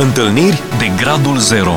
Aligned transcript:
Întâlniri 0.00 0.60
de 0.78 1.02
Gradul 1.02 1.36
Zero 1.36 1.70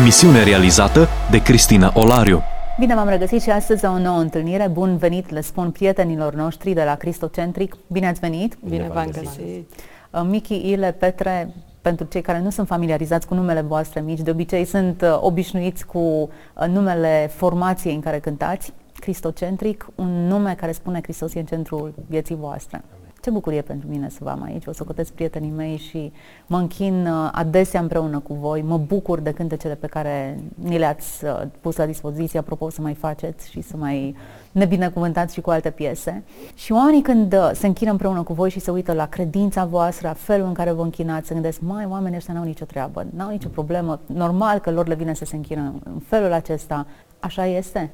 Emisiune 0.00 0.44
realizată 0.44 1.08
de 1.30 1.42
Cristina 1.42 1.92
Olariu 1.94 2.42
Bine 2.78 2.94
v-am 2.94 3.08
regăsit 3.08 3.42
și 3.42 3.50
astăzi 3.50 3.82
la 3.82 3.90
o 3.90 3.98
nouă 3.98 4.18
întâlnire. 4.18 4.68
Bun 4.68 4.96
venit, 4.96 5.30
le 5.30 5.40
spun 5.40 5.70
prietenilor 5.70 6.34
noștri 6.34 6.72
de 6.72 6.84
la 6.84 6.94
Cristocentric. 6.94 7.76
Bine 7.86 8.08
ați 8.08 8.20
venit! 8.20 8.56
Bine 8.68 8.90
v-am 8.92 9.10
găsit! 9.10 9.70
Uh, 10.10 10.22
Michi, 10.28 10.70
Ile, 10.70 10.92
Petre, 10.92 11.54
pentru 11.80 12.06
cei 12.10 12.20
care 12.20 12.40
nu 12.40 12.50
sunt 12.50 12.66
familiarizați 12.66 13.26
cu 13.26 13.34
numele 13.34 13.60
voastre 13.60 14.00
mici, 14.00 14.20
de 14.20 14.30
obicei 14.30 14.64
sunt 14.64 15.02
uh, 15.02 15.18
obișnuiți 15.20 15.86
cu 15.86 15.98
uh, 15.98 16.28
numele 16.68 17.30
formației 17.34 17.94
în 17.94 18.00
care 18.00 18.18
cântați, 18.18 18.72
Cristocentric, 19.00 19.86
un 19.94 20.26
nume 20.26 20.54
care 20.54 20.72
spune 20.72 21.00
Hristos 21.02 21.34
e 21.34 21.38
în 21.38 21.44
centrul 21.44 21.94
vieții 22.08 22.36
voastre. 22.40 22.82
Ce 23.26 23.32
bucurie 23.32 23.62
pentru 23.62 23.88
mine 23.88 24.08
să 24.08 24.18
vă 24.22 24.30
am 24.30 24.42
aici, 24.42 24.66
o 24.66 24.72
să 24.72 24.84
cotesc 24.84 25.12
prietenii 25.12 25.50
mei 25.50 25.76
și 25.76 26.12
mă 26.46 26.58
închin 26.58 27.06
uh, 27.06 27.28
adesea 27.32 27.80
împreună 27.80 28.18
cu 28.18 28.34
voi, 28.34 28.62
mă 28.62 28.78
bucur 28.78 29.20
de 29.20 29.32
cântecele 29.32 29.74
pe 29.74 29.86
care 29.86 30.38
ni 30.54 30.78
le-ați 30.78 31.24
uh, 31.24 31.42
pus 31.60 31.76
la 31.76 31.86
dispoziție, 31.86 32.38
apropo 32.38 32.70
să 32.70 32.80
mai 32.80 32.94
faceți 32.94 33.50
și 33.50 33.60
să 33.60 33.76
mai 33.76 34.16
ne 34.52 34.64
binecuvântați 34.64 35.34
și 35.34 35.40
cu 35.40 35.50
alte 35.50 35.70
piese. 35.70 36.22
Și 36.54 36.72
oamenii 36.72 37.02
când 37.02 37.32
uh, 37.32 37.50
se 37.52 37.66
închină 37.66 37.90
împreună 37.90 38.22
cu 38.22 38.32
voi 38.32 38.50
și 38.50 38.60
se 38.60 38.70
uită 38.70 38.92
la 38.92 39.06
credința 39.06 39.64
voastră, 39.64 40.06
la 40.06 40.14
felul 40.14 40.46
în 40.46 40.54
care 40.54 40.72
vă 40.72 40.82
închinați, 40.82 41.26
se 41.26 41.34
gândesc, 41.34 41.60
mai, 41.60 41.86
oamenii 41.88 42.16
ăștia 42.16 42.34
n-au 42.34 42.44
nicio 42.44 42.64
treabă, 42.64 43.06
n-au 43.16 43.30
nicio 43.30 43.48
problemă, 43.48 44.00
normal 44.06 44.58
că 44.58 44.70
lor 44.70 44.86
le 44.86 44.94
vine 44.94 45.14
să 45.14 45.24
se 45.24 45.36
închină 45.36 45.74
în 45.84 45.98
felul 46.06 46.32
acesta. 46.32 46.86
Așa 47.20 47.46
este? 47.46 47.92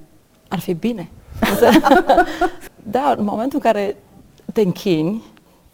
Ar 0.49 0.59
fi 0.59 0.75
bine. 0.75 1.11
da, 2.97 3.15
în 3.19 3.25
momentul 3.25 3.61
în 3.62 3.73
care 3.73 3.97
te 4.52 4.61
închini, 4.61 5.23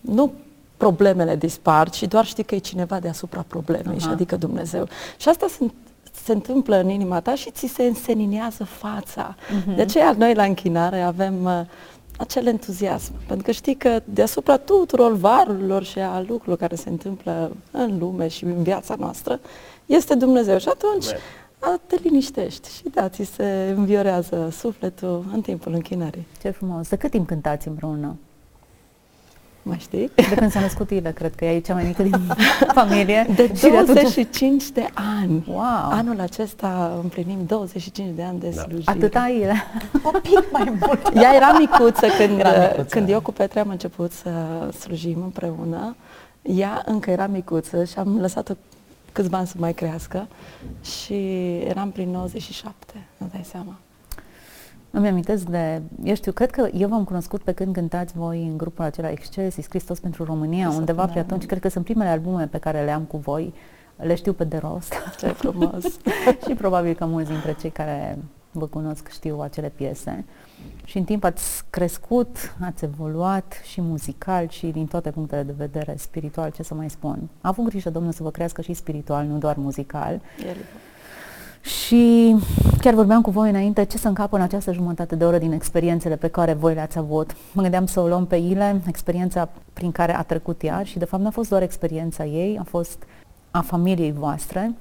nu 0.01 0.33
problemele 0.77 1.37
dispar, 1.37 1.91
ci 1.91 2.03
doar 2.03 2.25
știi 2.25 2.45
că 2.45 2.55
e 2.55 2.59
cineva 2.59 2.99
deasupra 2.99 3.45
problemei, 3.49 3.97
uh-huh. 3.97 4.01
și 4.01 4.09
adică 4.09 4.37
Dumnezeu. 4.37 4.89
Și 5.17 5.29
asta 5.29 5.47
se, 5.49 5.71
se 6.25 6.33
întâmplă 6.33 6.81
în 6.81 6.89
inima 6.89 7.21
ta 7.21 7.35
și 7.35 7.51
ți 7.51 7.67
se 7.67 7.83
înseninează 7.83 8.65
fața. 8.65 9.35
Uh-huh. 9.35 9.77
De 9.77 9.83
aceea 9.83 10.15
noi 10.19 10.35
la 10.35 10.43
închinare 10.43 11.01
avem 11.01 11.45
uh, 11.45 11.61
acel 12.19 12.47
entuziasm, 12.47 13.13
pentru 13.27 13.45
că 13.45 13.51
știi 13.51 13.75
că 13.75 14.01
deasupra 14.05 14.57
tuturor 14.57 15.13
varurilor 15.13 15.85
și 15.85 15.99
a 15.99 16.19
lucrurilor 16.21 16.57
care 16.57 16.75
se 16.75 16.89
întâmplă 16.89 17.57
în 17.71 17.99
lume 17.99 18.29
și 18.29 18.45
în 18.45 18.63
viața 18.63 18.95
noastră, 18.99 19.41
este 19.87 20.15
Dumnezeu. 20.15 20.59
Și 20.59 20.69
atunci 20.69 21.07
a, 21.59 21.81
te 21.87 21.97
liniștești 22.03 22.69
și 22.71 22.83
da, 22.95 23.09
ți 23.09 23.23
se 23.23 23.75
înviorează 23.77 24.49
sufletul 24.53 25.25
în 25.33 25.41
timpul 25.41 25.73
închinării. 25.73 26.27
Ce 26.41 26.51
frumos! 26.51 26.89
De 26.89 26.97
cât 26.97 27.11
timp 27.11 27.27
cântați 27.27 27.69
împreună? 27.69 28.17
Mai 29.69 29.79
știi? 29.81 30.11
De 30.15 30.35
când 30.35 30.51
s-a 30.51 30.61
născut 30.61 30.91
Ile, 30.91 31.13
cred 31.13 31.35
că 31.35 31.45
e 31.45 31.59
cea 31.61 31.75
mai 31.75 31.85
mică 31.85 32.03
din 32.03 32.21
familie. 32.81 33.27
De 33.35 33.53
25 33.61 34.65
de, 34.71 34.81
de 34.81 34.89
ani. 35.21 35.45
Wow! 35.49 35.91
Anul 35.91 36.21
acesta 36.21 36.99
împlinim 37.03 37.39
25 37.47 38.15
de 38.15 38.23
ani 38.23 38.41
de 38.41 38.49
da. 38.55 38.61
slujire. 38.63 38.91
Atâta 38.91 39.29
Ile? 39.29 39.55
Un 40.05 40.21
pic 40.23 40.45
mai 40.53 40.73
mult. 40.87 41.11
Ea 41.15 41.35
era 41.35 41.53
micuță 41.59 42.07
când, 42.19 42.39
era 42.39 42.51
micuță. 42.51 42.83
când 42.91 43.09
eu 43.09 43.21
cu 43.21 43.33
Petre 43.33 43.61
am 43.61 43.69
început 43.69 44.13
să 44.13 44.31
slujim 44.79 45.23
împreună. 45.23 45.97
Ea 46.43 46.83
încă 46.87 47.11
era 47.11 47.27
micuță 47.27 47.85
și 47.85 47.99
am 47.99 48.21
lăsat-o 48.21 48.53
câțiva 49.13 49.37
ani 49.39 49.47
să 49.47 49.55
mai 49.59 49.73
crească 49.75 50.27
și 50.83 51.15
eram 51.69 51.91
prin 51.91 52.11
97, 52.11 52.95
nu 53.17 53.29
dai 53.33 53.43
seama. 53.51 53.75
Îmi 54.99 55.09
amintesc 55.09 55.45
de, 55.45 55.83
eu 56.05 56.15
știu, 56.15 56.33
cred 56.33 56.51
că 56.51 56.69
eu 56.73 56.89
v-am 56.89 57.05
cunoscut 57.05 57.43
pe 57.43 57.53
când 57.53 57.75
cântați 57.75 58.13
voi 58.17 58.43
în 58.43 58.57
grupul 58.57 58.85
acela 58.85 59.11
Excelsis, 59.11 59.69
Hristos 59.69 59.99
pentru 59.99 60.25
România, 60.25 60.69
Ce 60.69 60.77
undeva 60.77 61.07
pe 61.07 61.19
atunci, 61.19 61.47
cred 61.47 61.61
că 61.61 61.69
sunt 61.69 61.85
primele 61.85 62.09
albume 62.09 62.47
pe 62.47 62.59
care 62.59 62.85
le 62.85 62.91
am 62.91 63.03
cu 63.03 63.17
voi, 63.17 63.55
le 63.97 64.15
știu 64.15 64.33
pe 64.33 64.45
de 64.45 64.57
rost. 64.57 64.95
Ce 65.19 65.27
frumos! 65.27 65.85
și 66.47 66.55
probabil 66.55 66.95
că 66.95 67.05
mulți 67.05 67.31
dintre 67.31 67.57
cei 67.61 67.71
care 67.71 68.19
vă 68.51 68.67
cunosc 68.67 69.09
știu 69.09 69.41
acele 69.41 69.73
piese. 69.75 70.25
Și 70.85 70.99
în 70.99 71.05
timp 71.05 71.25
ați 71.25 71.65
crescut, 71.71 72.57
ați 72.61 72.85
evoluat 72.85 73.61
și 73.65 73.81
muzical 73.81 74.49
și 74.49 74.67
din 74.67 74.87
toate 74.87 75.11
punctele 75.11 75.43
de 75.43 75.55
vedere 75.57 75.95
spiritual, 75.97 76.51
ce 76.51 76.63
să 76.63 76.75
mai 76.75 76.91
spun. 76.91 77.29
A 77.41 77.49
avut 77.49 77.65
grijă 77.65 77.91
Domnul 77.91 78.13
să 78.13 78.23
vă 78.23 78.31
crească 78.31 78.63
și 78.63 78.73
spiritual, 78.73 79.27
nu 79.27 79.39
doar 79.39 79.57
muzical. 79.57 80.21
El. 80.47 80.57
Și 81.61 82.35
chiar 82.81 82.95
vorbeam 82.95 83.21
cu 83.21 83.31
voi 83.31 83.49
înainte 83.49 83.85
ce 83.85 83.99
să 83.99 84.09
încapă 84.09 84.37
în 84.37 84.43
această 84.43 84.73
jumătate 84.73 85.17
de 85.17 85.25
oră 85.25 85.39
din 85.39 85.53
experiențele 85.53 86.17
pe 86.17 86.29
care 86.29 86.53
voi 86.53 86.75
le-ați 86.75 86.99
avut. 86.99 87.37
Mă 87.53 87.63
gândeam 87.63 87.87
să 87.87 88.01
o 88.01 88.07
luăm 88.07 88.27
pe 88.27 88.37
Ile, 88.37 88.83
experiența 88.87 89.49
prin 89.73 89.93
care 89.93 90.17
a 90.17 90.23
trecut 90.23 90.63
ea 90.63 90.83
și 90.83 90.99
de 90.99 91.05
fapt 91.05 91.23
nu 91.23 91.29
a 91.29 91.33
fost 91.33 91.49
doar 91.49 91.63
experiența 91.63 92.25
ei, 92.25 92.59
a 92.61 92.63
fost 92.63 93.03
a 93.51 93.61
familiei 93.61 94.13
voastre, 94.13 94.75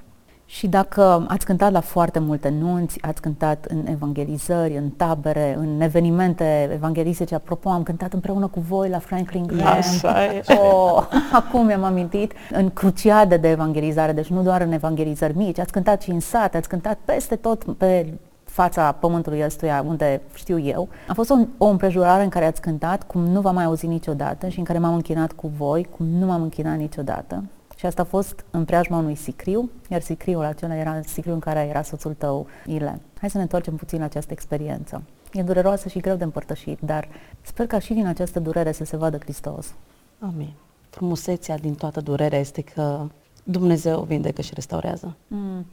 și 0.50 0.66
dacă 0.66 1.24
ați 1.28 1.44
cântat 1.44 1.72
la 1.72 1.80
foarte 1.80 2.18
multe 2.18 2.48
nunți, 2.48 3.02
ați 3.02 3.20
cântat 3.20 3.64
în 3.64 3.86
evangelizări, 3.86 4.76
în 4.76 4.88
tabere, 4.90 5.56
în 5.58 5.80
evenimente 5.80 6.70
evanghelistice, 6.72 7.34
apropo, 7.34 7.68
am 7.68 7.82
cântat 7.82 8.12
împreună 8.12 8.46
cu 8.46 8.60
voi 8.60 8.88
la 8.88 8.98
Franklin 8.98 9.46
Graham. 9.46 9.76
Așa 9.76 10.24
e. 10.24 10.42
Oh, 10.48 11.02
acum 11.32 11.66
mi-am 11.66 11.84
amintit, 11.84 12.32
în 12.50 12.70
cruciade 12.70 13.36
de 13.36 13.50
evangelizare, 13.50 14.12
deci 14.12 14.26
nu 14.26 14.42
doar 14.42 14.60
în 14.60 14.72
evangelizări 14.72 15.36
mici, 15.36 15.58
ați 15.58 15.72
cântat 15.72 16.02
și 16.02 16.10
în 16.10 16.20
sat, 16.20 16.54
ați 16.54 16.68
cântat 16.68 16.98
peste 17.04 17.36
tot 17.36 17.64
pe 17.64 18.14
fața 18.44 18.92
pământului 18.92 19.44
ăstuia, 19.44 19.84
unde 19.86 20.20
știu 20.34 20.58
eu. 20.58 20.88
A 21.08 21.12
fost 21.14 21.30
o, 21.30 21.36
o 21.58 21.66
împrejurare 21.66 22.22
în 22.22 22.28
care 22.28 22.46
ați 22.46 22.60
cântat 22.60 23.02
cum 23.02 23.24
nu 23.24 23.40
v-am 23.40 23.54
mai 23.54 23.64
auzit 23.64 23.88
niciodată 23.88 24.48
și 24.48 24.58
în 24.58 24.64
care 24.64 24.78
m-am 24.78 24.94
închinat 24.94 25.32
cu 25.32 25.50
voi 25.56 25.88
cum 25.96 26.06
nu 26.06 26.26
m-am 26.26 26.42
închinat 26.42 26.76
niciodată. 26.76 27.44
Și 27.78 27.86
asta 27.86 28.02
a 28.02 28.04
fost 28.04 28.44
în 28.50 28.64
preajma 28.64 28.98
unui 28.98 29.14
sicriu, 29.14 29.70
iar 29.90 30.00
sicriul 30.00 30.44
acela 30.44 30.76
era 30.76 31.00
sicriul 31.02 31.34
în 31.34 31.40
care 31.40 31.60
era 31.60 31.82
soțul 31.82 32.14
tău, 32.14 32.46
Ile. 32.66 33.00
Hai 33.20 33.30
să 33.30 33.36
ne 33.36 33.42
întoarcem 33.42 33.76
puțin 33.76 33.98
la 33.98 34.04
această 34.04 34.32
experiență. 34.32 35.02
E 35.32 35.42
dureroasă 35.42 35.88
și 35.88 35.98
greu 35.98 36.16
de 36.16 36.24
împărtășit, 36.24 36.78
dar 36.80 37.08
sper 37.42 37.66
ca 37.66 37.78
și 37.78 37.92
din 37.92 38.06
această 38.06 38.40
durere 38.40 38.72
să 38.72 38.84
se 38.84 38.96
vadă 38.96 39.18
Hristos. 39.18 39.74
Amin. 40.18 40.52
Frumusețea 40.90 41.58
din 41.58 41.74
toată 41.74 42.00
durerea 42.00 42.38
este 42.38 42.62
că 42.62 43.06
Dumnezeu 43.44 44.02
vindecă 44.02 44.42
și 44.42 44.54
restaurează. 44.54 45.16
Mm. 45.26 45.66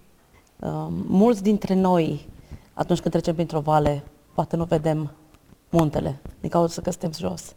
Uh, 0.60 0.88
mulți 1.08 1.44
dintre 1.44 1.74
noi, 1.74 2.28
atunci 2.74 3.00
când 3.00 3.14
trecem 3.14 3.34
printr-o 3.34 3.60
vale, 3.60 4.04
poate 4.34 4.56
nu 4.56 4.64
vedem 4.64 5.12
muntele, 5.70 6.20
din 6.40 6.50
cauza 6.50 6.82
că 6.82 6.90
suntem 6.90 7.14
jos. 7.14 7.56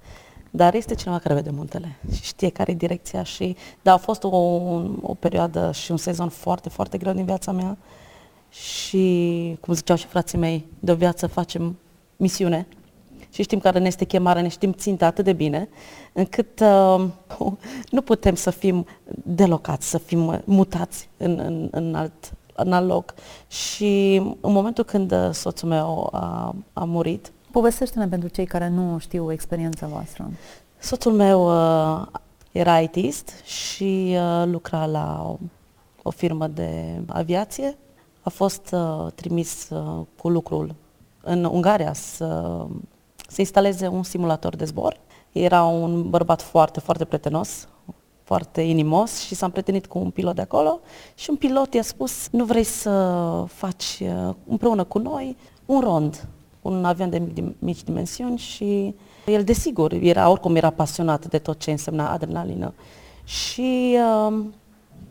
Dar 0.59 0.75
este 0.75 0.95
cineva 0.95 1.19
care 1.19 1.35
vede 1.35 1.51
muntele 1.51 1.99
și 2.13 2.23
știe 2.23 2.49
care 2.49 2.71
e 2.71 2.75
direcția 2.75 3.23
și... 3.23 3.57
Da, 3.83 3.93
a 3.93 3.97
fost 3.97 4.23
o, 4.23 4.37
o 5.01 5.15
perioadă 5.19 5.73
și 5.73 5.91
un 5.91 5.97
sezon 5.97 6.29
foarte, 6.29 6.69
foarte 6.69 6.99
greu 6.99 7.13
din 7.13 7.25
viața 7.25 7.53
mea 7.53 7.77
și, 8.51 9.57
cum 9.61 9.75
ziceau 9.75 9.97
și 9.97 10.07
frații 10.07 10.39
mei, 10.39 10.67
de 10.79 10.93
o 10.93 10.95
viață 10.95 11.27
facem 11.27 11.79
misiune 12.17 12.67
și 13.31 13.43
știm 13.43 13.59
care 13.59 13.79
ne 13.79 13.87
este 13.87 14.05
chemarea, 14.05 14.43
ne 14.43 14.49
știm 14.49 14.73
ținta 14.73 15.07
atât 15.07 15.25
de 15.25 15.33
bine, 15.33 15.69
încât 16.13 16.61
uh, 16.61 17.05
nu 17.97 18.01
putem 18.01 18.35
să 18.35 18.51
fim 18.51 18.87
delocați, 19.25 19.89
să 19.89 19.99
fim 19.99 20.43
mutați 20.45 21.09
în, 21.17 21.39
în, 21.39 21.69
în, 21.71 21.95
alt, 21.95 22.33
în 22.55 22.73
alt 22.73 22.87
loc. 22.87 23.15
Și 23.49 24.15
în 24.41 24.53
momentul 24.53 24.85
când 24.85 25.15
soțul 25.33 25.69
meu 25.69 26.09
a, 26.13 26.55
a 26.73 26.85
murit, 26.85 27.33
Povestește-ne 27.59 28.09
pentru 28.09 28.29
cei 28.29 28.47
care 28.47 28.69
nu 28.69 28.99
știu 28.99 29.33
experiența 29.33 29.87
voastră. 29.87 30.31
Soțul 30.79 31.13
meu 31.13 31.47
uh, 31.47 32.07
era 32.53 32.81
ITist 32.81 33.31
și 33.45 34.17
uh, 34.17 34.47
lucra 34.47 34.87
la 34.87 35.23
o, 35.27 35.37
o 36.03 36.11
firmă 36.11 36.47
de 36.47 37.01
aviație. 37.07 37.77
A 38.23 38.31
fost 38.31 38.71
uh, 38.73 39.13
trimis 39.15 39.69
uh, 39.71 40.07
cu 40.21 40.29
lucrul 40.29 40.75
în 41.21 41.45
Ungaria 41.45 41.93
să, 41.93 42.67
să 43.29 43.41
instaleze 43.41 43.87
un 43.87 44.03
simulator 44.03 44.57
de 44.57 44.65
zbor. 44.65 45.01
Era 45.33 45.65
un 45.65 46.11
bărbat 46.11 46.43
foarte, 46.43 46.81
foarte 46.81 47.05
prietenos, 47.05 47.69
foarte 48.23 48.61
inimos 48.61 49.21
și 49.21 49.35
s-a 49.35 49.45
împrietenit 49.45 49.87
cu 49.87 49.99
un 49.99 50.11
pilot 50.11 50.35
de 50.35 50.43
acolo 50.43 50.81
și 51.15 51.31
un 51.31 51.37
pilot 51.37 51.75
i-a 51.75 51.83
spus 51.83 52.29
nu 52.31 52.45
vrei 52.45 52.65
să 52.65 53.45
faci 53.49 54.03
uh, 54.03 54.35
împreună 54.49 54.85
cu 54.85 54.99
noi 54.99 55.37
un 55.67 55.81
rond 55.81 56.29
un 56.63 56.85
avion 56.85 57.11
de 57.11 57.43
mici 57.59 57.83
dimensiuni 57.83 58.39
și 58.39 58.95
el, 59.27 59.45
desigur, 59.45 59.93
era, 59.93 60.31
oricum 60.31 60.57
era 60.57 60.71
pasionat 60.71 61.27
de 61.27 61.39
tot 61.39 61.59
ce 61.59 61.71
însemna 61.71 62.13
adrenalină. 62.13 62.75
Și 63.25 63.97
uh, 64.29 64.45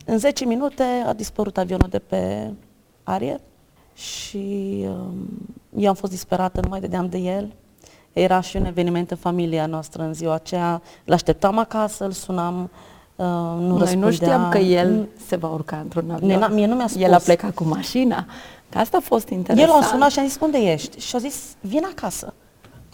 în 0.06 0.18
10 0.18 0.46
minute 0.46 0.84
a 1.06 1.14
dispărut 1.14 1.58
avionul 1.58 1.88
de 1.90 2.00
pe 2.00 2.52
arie 3.04 3.40
și 3.94 4.76
uh, 4.82 4.96
eu 5.78 5.90
am 5.90 5.96
fost 5.96 6.12
disperată, 6.12 6.62
nu 6.62 6.70
mai 6.70 6.80
dădeam 6.80 7.10
de 7.10 7.18
el. 7.18 7.54
Era 8.14 8.42
și 8.42 8.58
un 8.58 8.66
eveniment 8.66 9.12
în 9.12 9.18
familia 9.18 9.66
noastră 9.66 10.04
în 10.04 10.14
ziua 10.14 10.34
aceea. 10.34 10.82
Îl 11.06 11.14
așteptam 11.14 11.58
acasă, 11.58 12.06
îl 12.06 12.12
sunam, 12.12 12.70
uh, 13.16 13.26
nu 13.60 13.78
Noi 13.78 13.96
nu 13.96 14.12
știam 14.12 14.50
că 14.50 14.58
el 14.58 15.08
se 15.28 15.36
va 15.36 15.48
urca 15.48 15.78
într-un 15.78 16.12
avion. 16.12 16.54
Mie 16.54 16.66
nu 16.66 16.76
mi-a 16.76 16.88
spus. 16.88 17.02
El 17.02 17.14
a 17.14 17.18
plecat 17.18 17.54
cu 17.54 17.64
mașina. 17.64 18.26
Că 18.70 18.78
asta 18.78 18.98
a 18.98 19.00
fost 19.00 19.30
interesant. 19.30 19.70
El 19.70 19.76
a 19.76 19.82
sunat 19.86 20.12
și 20.12 20.20
a 20.20 20.24
zis, 20.24 20.38
unde 20.42 20.58
ești? 20.58 21.00
Și 21.00 21.16
a 21.16 21.20
zis, 21.20 21.56
vin 21.62 21.84
acasă. 21.92 22.34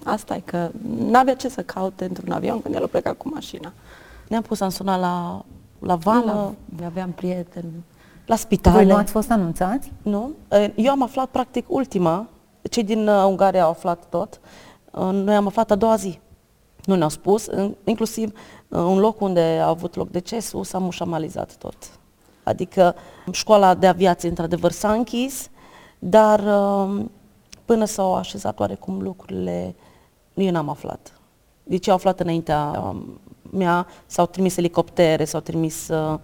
Asta 0.04 0.36
e 0.36 0.40
că 0.46 0.70
n-avea 0.98 1.36
ce 1.36 1.50
să 1.50 1.62
caute 1.62 2.06
într-un 2.06 2.32
avion 2.32 2.62
când 2.62 2.76
el 2.76 2.84
a 2.84 2.88
plecat 2.88 3.18
cu 3.18 3.30
mașina. 3.34 3.74
Ne-am 4.28 4.42
pus, 4.42 4.60
am 4.60 4.70
sunat 4.70 5.00
la 5.00 5.44
la 5.80 5.96
vană, 5.96 6.54
la, 6.80 6.86
aveam 6.86 7.10
prieteni. 7.12 7.72
la 8.26 8.36
spitale. 8.36 8.76
Voi 8.76 8.86
nu 8.86 8.96
ați 8.96 9.12
fost 9.12 9.32
anunțați? 9.32 9.92
Nu. 10.02 10.32
Uh, 10.52 10.68
Eu 10.76 10.92
am 10.92 11.04
aflat 11.04 11.28
practic 11.30 11.66
ultima, 11.68 12.28
cei 12.70 12.84
din 12.84 13.08
uh, 13.08 13.24
Ungaria 13.28 13.64
au 13.64 13.70
aflat 13.70 14.04
tot. 14.10 14.40
Uh, 14.92 15.10
Noi 15.12 15.36
am 15.36 15.48
aflat 15.48 15.72
a 15.72 15.76
doua 15.76 15.96
zi. 15.96 16.20
Nu 16.86 16.96
ne-au 16.96 17.10
spus, 17.10 17.46
în- 17.46 17.76
inclusiv 17.84 18.32
uh, 18.68 18.80
un 18.80 18.98
loc 19.00 19.22
unde 19.22 19.60
a 19.62 19.68
avut 19.68 19.96
loc 19.96 20.10
decesul 20.10 20.64
s-a 20.64 20.78
mușamalizat 20.78 21.56
tot. 21.56 21.76
Adică 22.44 22.96
școala 23.32 23.74
de 23.74 23.88
aviație 23.88 24.30
într-adevăr 24.30 24.72
s-a 24.72 24.92
închis, 24.92 25.50
dar 26.04 26.40
uh, 26.40 27.06
până 27.66 27.86
s-au 27.86 28.16
așezat 28.16 28.60
oarecum 28.60 29.02
lucrurile, 29.02 29.76
eu 30.34 30.52
n-am 30.52 30.70
aflat. 30.70 31.14
Deci 31.64 31.88
au 31.88 31.96
aflat 31.96 32.20
înaintea 32.20 32.84
um, 32.86 33.20
mea, 33.52 33.88
s-au 34.06 34.26
trimis 34.26 34.58
elicoptere, 34.58 35.26
s-au 35.26 35.40
trimis 35.40 35.88
uh, 35.88 36.20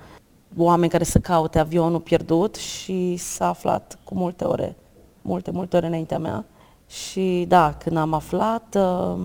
oameni 0.57 0.91
care 0.91 1.03
să 1.03 1.19
caute 1.19 1.59
avionul 1.59 1.99
pierdut 1.99 2.55
și 2.55 3.15
s-a 3.17 3.47
aflat 3.47 3.99
cu 4.03 4.15
multe 4.15 4.43
ore, 4.43 4.75
multe, 5.21 5.51
multe 5.51 5.75
ore 5.75 5.87
înaintea 5.87 6.19
mea. 6.19 6.45
Și 6.87 7.45
da, 7.47 7.73
când 7.73 7.97
am 7.97 8.13
aflat, 8.13 8.75
uh, 8.75 9.17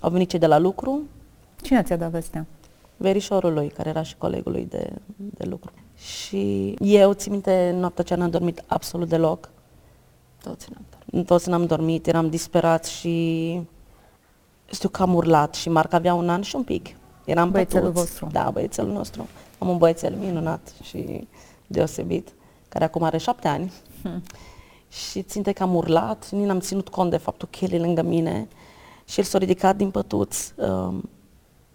au 0.00 0.10
venit 0.10 0.28
cei 0.28 0.38
de 0.38 0.46
la 0.46 0.58
lucru, 0.58 1.02
Cine 1.62 1.82
ți-a 1.82 1.96
dat 1.96 2.10
vestea? 2.10 2.46
verișorul 2.96 3.52
lui, 3.52 3.68
care 3.68 3.88
era 3.88 4.02
și 4.02 4.16
colegul 4.16 4.52
lui 4.52 4.66
de, 4.70 4.92
de 5.16 5.44
lucru. 5.44 5.72
Și 5.96 6.74
eu, 6.80 7.12
țin 7.12 7.32
minte, 7.32 7.74
noaptea 7.78 8.04
aceea 8.04 8.18
n-am 8.18 8.30
dormit 8.30 8.64
absolut 8.66 9.08
deloc. 9.08 9.50
Toți 10.42 10.68
ne-am 10.70 10.84
dormit. 10.90 11.26
Toți 11.26 11.48
n-am 11.48 11.66
dormit, 11.66 12.06
eram 12.06 12.28
disperat 12.30 12.86
și 12.86 13.60
știu 14.72 14.88
că 14.88 15.02
am 15.02 15.14
urlat 15.14 15.54
și 15.54 15.68
Marc 15.68 15.92
avea 15.92 16.14
un 16.14 16.28
an 16.28 16.42
și 16.42 16.56
un 16.56 16.62
pic. 16.62 16.86
Eram 17.24 17.50
Băiețelul 17.50 17.90
bătuți. 17.90 18.06
vostru. 18.06 18.28
Da, 18.32 18.50
băiețelul 18.50 18.92
nostru. 18.92 19.28
Am 19.58 19.68
un 19.68 19.78
băiețel 19.78 20.14
minunat 20.14 20.72
și 20.82 21.28
deosebit, 21.66 22.28
care 22.68 22.84
acum 22.84 23.02
are 23.02 23.18
șapte 23.18 23.48
ani. 23.48 23.72
Hmm. 24.02 24.22
Și 24.88 25.22
ținte 25.22 25.52
că 25.52 25.62
am 25.62 25.74
urlat, 25.74 26.30
nici 26.30 26.46
n-am 26.46 26.60
ținut 26.60 26.88
cont 26.88 27.10
de 27.10 27.16
faptul 27.16 27.48
că 27.50 27.64
el 27.64 27.72
e 27.72 27.78
lângă 27.78 28.02
mine 28.02 28.48
și 29.04 29.18
el 29.18 29.24
s-a 29.24 29.38
ridicat 29.38 29.76
din 29.76 29.90
pătuț. 29.90 30.52
Um, 30.56 31.08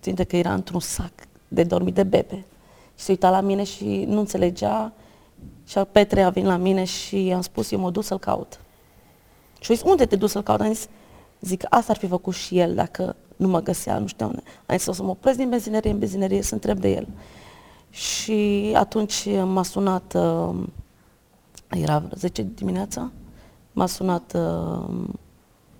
ținte 0.01 0.23
că 0.23 0.37
era 0.37 0.53
într-un 0.53 0.79
sac 0.79 1.11
de 1.47 1.63
dormit 1.63 1.93
de 1.93 2.03
bebe. 2.03 2.45
Și 2.97 3.03
se 3.03 3.11
uita 3.11 3.29
la 3.29 3.41
mine 3.41 3.63
și 3.63 4.05
nu 4.07 4.19
înțelegea 4.19 4.93
și 5.67 5.79
Petre 5.91 6.21
a 6.21 6.29
venit 6.29 6.49
la 6.49 6.57
mine 6.57 6.83
și 6.83 7.25
i-am 7.25 7.41
spus, 7.41 7.71
eu 7.71 7.79
mă 7.79 7.91
duc 7.91 8.03
să-l 8.03 8.19
caut. 8.19 8.59
Și 9.59 9.71
a 9.71 9.73
zis, 9.73 9.83
unde 9.83 10.05
te 10.05 10.15
duci 10.15 10.29
să-l 10.29 10.43
caut? 10.43 10.61
Am 10.61 10.73
zis, 10.73 10.87
zic, 11.41 11.65
asta 11.69 11.91
ar 11.91 11.97
fi 11.97 12.07
făcut 12.07 12.33
și 12.33 12.59
el 12.59 12.75
dacă 12.75 13.15
nu 13.35 13.47
mă 13.47 13.61
găsea, 13.61 13.99
nu 13.99 14.07
știu 14.07 14.25
unde. 14.25 14.41
Am 14.65 14.77
zis, 14.77 14.87
o 14.87 14.91
să 14.91 15.03
mă 15.03 15.09
opresc 15.09 15.37
din 15.37 15.49
benzinărie 15.49 15.91
în 15.91 15.99
benzinărie 15.99 16.41
să 16.41 16.53
întreb 16.53 16.79
de 16.79 16.89
el. 16.89 17.07
Și 17.89 18.71
atunci 18.75 19.27
m-a 19.43 19.63
sunat, 19.63 20.13
uh, 20.13 20.63
era 21.69 22.03
10 22.13 22.41
dimineața, 22.41 23.11
m-a 23.71 23.85
sunat 23.85 24.33
uh, 24.35 25.07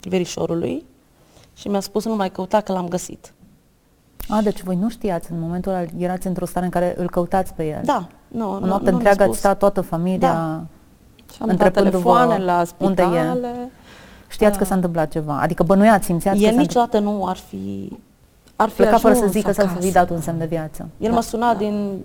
verișorul 0.02 0.58
lui 0.58 0.86
și 1.56 1.68
mi-a 1.68 1.80
spus, 1.80 2.06
nu 2.06 2.16
mai 2.16 2.32
căuta 2.32 2.62
că 2.62 2.72
l-am 2.72 2.88
găsit. 2.88 3.34
A, 4.30 4.42
deci 4.42 4.64
voi 4.64 4.76
nu 4.76 4.90
știați 4.90 5.32
în 5.32 5.40
momentul 5.40 5.72
ăla, 5.72 5.86
erați 5.98 6.28
într-o 6.28 6.46
stare 6.46 6.66
în 6.66 6.72
care 6.72 6.96
îl 6.98 7.10
căutați 7.10 7.54
pe 7.54 7.68
el. 7.68 7.82
Da, 7.84 8.08
nu, 8.28 8.52
O 8.52 8.60
nu, 8.60 8.66
noapte 8.66 8.90
nu 8.90 8.98
mi-a 8.98 9.10
întreagă 9.10 9.22
ați 9.22 9.24
spus. 9.24 9.38
stat 9.38 9.58
toată 9.58 9.82
familia. 9.82 10.18
Da. 10.32 10.64
Și 11.34 11.38
am 11.42 11.48
dat 11.48 11.50
Întrebându-vă 11.50 12.14
telefoane 12.14 12.44
la 12.44 12.64
unde 12.78 13.02
e. 13.02 13.06
spitale. 13.06 13.72
Știați 14.28 14.58
că 14.58 14.64
s-a 14.66 14.76
întâmplat 14.76 15.12
ceva. 15.12 15.40
Adică 15.42 15.64
bănuiați, 15.64 16.06
simțeați 16.06 16.40
că 16.40 16.46
El 16.46 16.54
s-a 16.54 16.60
niciodată 16.60 17.00
nu 17.00 17.26
ar 17.26 17.38
fi... 17.38 17.92
Ar 18.56 18.70
fi 18.70 18.76
plecat 18.76 19.00
fără 19.00 19.14
să 19.14 19.20
ajuns 19.20 19.36
zică 19.36 19.52
să 19.52 19.62
acasă. 19.62 19.80
fi 19.80 19.92
dat 19.92 20.10
un 20.10 20.22
semn 20.22 20.38
de 20.38 20.46
viață. 20.46 20.88
El 20.98 21.12
m-a 21.12 21.22
sunat 21.22 21.58
din 21.58 22.02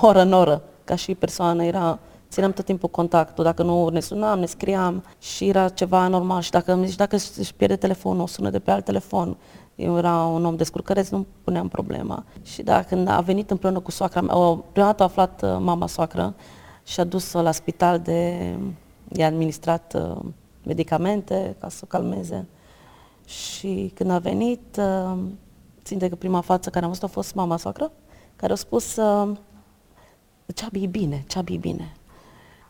oră 0.00 0.20
în 0.22 0.32
oră, 0.32 0.62
ca 0.84 0.94
și 0.94 1.14
persoană, 1.14 1.64
era, 1.64 1.98
țineam 2.30 2.52
tot 2.52 2.64
timpul 2.64 2.88
contactul, 2.88 3.44
dacă 3.44 3.62
nu 3.62 3.88
ne 3.88 4.00
sunam, 4.00 4.38
ne 4.38 4.46
scriam 4.46 5.04
și 5.18 5.48
era 5.48 5.68
ceva 5.68 6.08
normal 6.08 6.40
și 6.40 6.50
dacă 6.50 6.72
îmi 6.72 6.86
zici, 6.86 6.96
dacă 6.96 7.16
își 7.38 7.54
pierde 7.54 7.76
telefonul, 7.76 8.22
o 8.22 8.26
sună 8.26 8.50
de 8.50 8.58
pe 8.58 8.70
alt 8.70 8.84
telefon, 8.84 9.36
eu 9.80 9.96
era 9.96 10.24
un 10.24 10.44
om 10.44 10.56
descurcăreț, 10.56 11.08
nu 11.08 11.26
puneam 11.44 11.68
problema. 11.68 12.24
Și 12.42 12.62
da, 12.62 12.82
când 12.82 13.08
a 13.08 13.20
venit 13.20 13.50
împreună 13.50 13.80
cu 13.80 13.90
soacra 13.90 14.20
mea, 14.20 14.38
o, 14.38 14.56
prima 14.56 14.86
dată 14.86 15.02
a 15.02 15.06
aflat 15.06 15.42
uh, 15.42 15.56
mama 15.60 15.86
soacră 15.86 16.34
și 16.84 17.00
a 17.00 17.04
dus-o 17.04 17.42
la 17.42 17.52
spital 17.52 17.98
de, 17.98 18.52
i-a 19.12 19.26
administrat 19.26 19.94
uh, 19.94 20.24
medicamente 20.64 21.56
ca 21.60 21.68
să 21.68 21.80
o 21.84 21.86
calmeze. 21.86 22.46
Și 23.24 23.90
când 23.94 24.10
a 24.10 24.18
venit, 24.18 24.78
uh, 24.78 25.18
țin 25.84 25.98
de 25.98 26.08
că 26.08 26.14
prima 26.14 26.40
față 26.40 26.70
care 26.70 26.84
am 26.84 26.90
văzut 26.90 27.04
a 27.08 27.12
fost 27.12 27.34
mama 27.34 27.56
soacră, 27.56 27.92
care 28.36 28.52
a 28.52 28.56
spus, 28.56 28.96
uh, 28.96 29.30
Ceabi 30.54 30.82
e 30.82 30.86
bine, 30.86 31.24
Ceabi 31.28 31.54
e 31.54 31.56
bine. 31.56 31.94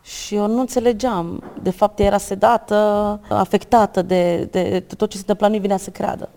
Și 0.01 0.35
eu 0.35 0.47
nu 0.47 0.59
înțelegeam. 0.59 1.43
De 1.61 1.69
fapt, 1.69 1.99
ea 1.99 2.05
era 2.05 2.17
sedată, 2.17 3.19
afectată 3.29 4.01
de, 4.01 4.47
de, 4.51 4.69
de 4.69 4.95
tot 4.95 5.09
ce 5.09 5.15
se 5.15 5.23
întâmpla, 5.27 5.47
nu 5.47 5.59
vinea 5.59 5.77
să 5.77 5.89
creadă. 5.89 6.29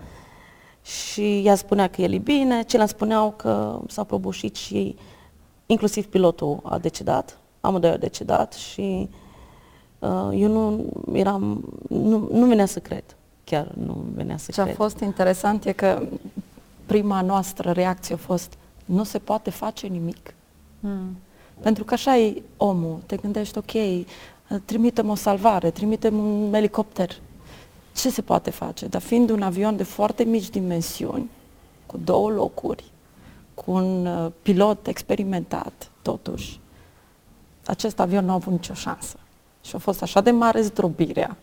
Și 0.85 1.43
ea 1.45 1.55
spunea 1.55 1.89
că 1.89 2.03
el 2.03 2.13
e 2.13 2.19
bine, 2.19 2.63
ceilalți 2.63 2.95
spuneau 2.95 3.31
că 3.37 3.81
s-a 3.89 4.05
prăbușit 4.05 4.57
și 4.57 4.97
inclusiv 5.67 6.07
pilotul 6.07 6.61
a 6.63 6.79
decedat, 6.79 7.39
amândoi 7.61 7.91
au 7.91 7.97
decedat 7.97 8.53
și 8.53 9.09
uh, 9.99 10.29
eu 10.33 10.49
nu 10.49 10.85
eram, 11.13 11.65
nu, 11.89 12.29
nu 12.33 12.47
venea 12.47 12.67
să 12.67 12.79
cred, 12.79 13.05
chiar 13.45 13.73
nu 13.85 14.05
venea 14.15 14.37
să 14.37 14.53
Ce 14.53 14.61
a 14.61 14.65
cred. 14.65 14.77
fost 14.77 14.99
interesant 14.99 15.65
e 15.65 15.73
că 15.73 16.03
prima 16.87 17.21
noastră 17.21 17.71
reacție 17.71 18.15
a 18.15 18.19
fost 18.19 18.53
nu 18.85 19.05
se 19.05 19.19
poate 19.19 19.51
face 19.51 19.87
nimic. 19.87 20.35
Hmm. 20.81 21.17
Pentru 21.61 21.85
că 21.85 21.95
așa 21.95 22.17
e 22.19 22.43
omul. 22.57 22.99
Te 23.07 23.17
gândești, 23.17 23.59
ok, 23.59 24.05
trimitem 24.65 25.09
o 25.09 25.15
salvare, 25.15 25.71
trimitem 25.71 26.19
un 26.19 26.55
elicopter. 26.55 27.17
Ce 27.95 28.11
se 28.11 28.23
poate 28.23 28.51
face? 28.51 28.87
Dar 28.87 29.01
fiind 29.01 29.31
un 29.31 29.43
avion 29.43 29.77
de 29.77 29.83
foarte 29.83 30.25
mici 30.25 30.51
dimensiuni, 30.51 31.31
cu 31.87 31.97
două 32.05 32.31
locuri, 32.31 32.85
cu 33.55 33.71
un 33.71 34.07
uh, 34.07 34.33
pilot 34.43 34.87
experimentat, 34.87 35.91
totuși, 36.03 36.61
acest 37.67 38.01
avion 38.01 38.25
nu 38.25 38.31
a 38.31 38.35
avut 38.35 38.53
nicio 38.53 38.75
șansă. 38.75 39.17
Și 39.63 39.75
a 39.75 39.79
fost 39.79 40.03
așa 40.03 40.21
de 40.21 40.31
mare 40.31 40.61
zdrobirea, 40.61 41.37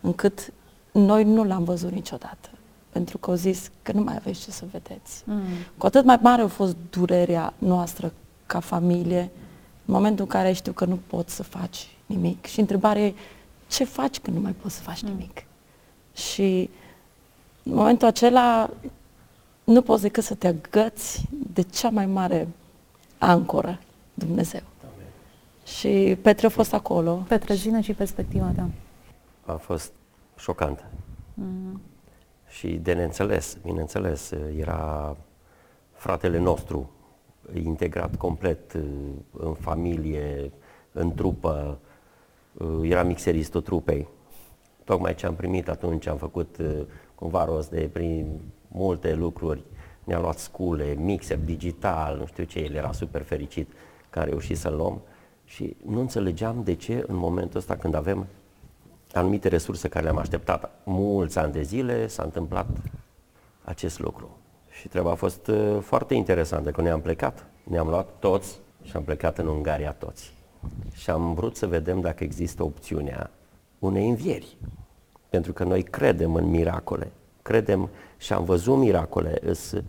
încât 0.00 0.52
noi 0.92 1.24
nu 1.24 1.44
l-am 1.44 1.64
văzut 1.64 1.90
niciodată. 1.90 2.48
Pentru 2.90 3.18
că 3.18 3.30
au 3.30 3.36
zis 3.36 3.70
că 3.82 3.92
nu 3.92 4.02
mai 4.02 4.14
aveți 4.16 4.40
ce 4.40 4.50
să 4.50 4.64
vedeți. 4.72 5.22
Mm. 5.24 5.40
Cu 5.76 5.86
atât 5.86 6.04
mai 6.04 6.18
mare 6.22 6.42
a 6.42 6.46
fost 6.46 6.76
durerea 6.90 7.52
noastră 7.58 8.12
ca 8.46 8.60
familie, 8.60 9.30
în 9.84 9.94
momentul 9.94 10.24
în 10.24 10.30
care 10.30 10.52
știu 10.52 10.72
că 10.72 10.84
nu 10.84 10.98
poți 11.06 11.34
să 11.34 11.42
faci 11.42 11.88
nimic. 12.06 12.44
Și 12.44 12.60
întrebarea 12.60 13.02
e, 13.02 13.14
ce 13.68 13.84
faci 13.84 14.18
când 14.18 14.36
nu 14.36 14.42
mai 14.42 14.52
poți 14.52 14.74
să 14.74 14.82
faci 14.82 15.02
nimic? 15.02 15.44
Și 16.14 16.70
în 17.62 17.74
momentul 17.74 18.06
acela 18.06 18.70
nu 19.64 19.82
poți 19.82 20.02
decât 20.02 20.24
să 20.24 20.34
te 20.34 20.46
agăți 20.46 21.24
de 21.52 21.62
cea 21.62 21.88
mai 21.88 22.06
mare 22.06 22.48
ancoră, 23.18 23.78
Dumnezeu. 24.14 24.60
Și 25.64 26.18
Petre 26.22 26.46
a 26.46 26.50
fost 26.50 26.72
acolo. 26.72 27.24
Petre, 27.28 27.54
zi 27.54 27.80
și 27.80 27.92
perspectiva 27.92 28.52
ta. 28.56 28.68
a 29.44 29.52
fost 29.52 29.92
șocantă. 30.38 30.84
Și 32.48 32.68
de 32.68 32.92
neînțeles, 32.92 33.56
bineînțeles, 33.62 34.30
era 34.56 35.16
fratele 35.92 36.38
nostru 36.38 36.90
integrat 37.54 38.16
complet 38.16 38.72
uh, 38.72 38.82
în 39.32 39.54
familie, 39.54 40.52
în 40.92 41.14
trupă, 41.14 41.78
uh, 42.52 42.90
era 42.90 43.02
mixeristul 43.02 43.60
trupei. 43.60 44.08
Tocmai 44.84 45.14
ce 45.14 45.26
am 45.26 45.34
primit 45.34 45.68
atunci, 45.68 46.06
am 46.06 46.16
făcut 46.16 46.56
uh, 46.58 46.80
cumva 47.14 47.44
rost 47.44 47.70
de 47.70 47.88
prin 47.92 48.40
multe 48.68 49.14
lucruri. 49.14 49.62
Ne-a 50.04 50.20
luat 50.20 50.38
scule, 50.38 50.94
mixer 50.98 51.38
digital, 51.38 52.16
nu 52.16 52.26
știu 52.26 52.44
ce, 52.44 52.58
el 52.58 52.74
era 52.74 52.92
super 52.92 53.22
fericit 53.22 53.72
că 54.10 54.18
a 54.18 54.24
reușit 54.24 54.58
să-l 54.58 54.76
luăm 54.76 55.00
și 55.44 55.76
nu 55.86 56.00
înțelegeam 56.00 56.62
de 56.64 56.74
ce 56.74 57.04
în 57.06 57.16
momentul 57.16 57.58
ăsta 57.58 57.76
când 57.76 57.94
avem 57.94 58.26
anumite 59.12 59.48
resurse 59.48 59.88
care 59.88 60.04
le-am 60.04 60.18
așteptat 60.18 60.70
mulți 60.84 61.38
ani 61.38 61.52
de 61.52 61.62
zile, 61.62 62.06
s-a 62.06 62.22
întâmplat 62.22 62.66
acest 63.64 63.98
lucru. 63.98 64.36
Și 64.70 64.88
treaba 64.88 65.10
a 65.10 65.14
fost 65.14 65.46
uh, 65.46 65.78
foarte 65.80 66.14
interesantă, 66.14 66.70
că 66.70 66.82
ne-am 66.82 67.00
plecat, 67.00 67.46
ne-am 67.64 67.88
luat 67.88 68.08
toți 68.18 68.58
și 68.82 68.96
am 68.96 69.02
plecat 69.02 69.38
în 69.38 69.46
Ungaria 69.46 69.92
toți. 69.92 70.34
Și 70.92 71.10
am 71.10 71.34
vrut 71.34 71.56
să 71.56 71.66
vedem 71.66 72.00
dacă 72.00 72.24
există 72.24 72.62
opțiunea 72.62 73.30
unei 73.84 74.08
învieri. 74.08 74.56
Pentru 75.28 75.52
că 75.52 75.64
noi 75.64 75.82
credem 75.82 76.34
în 76.34 76.44
miracole, 76.44 77.12
credem 77.42 77.90
și 78.16 78.32
am 78.32 78.44
văzut 78.44 78.76
miracole. 78.76 79.38
Îs, 79.40 79.72
uh, 79.72 79.82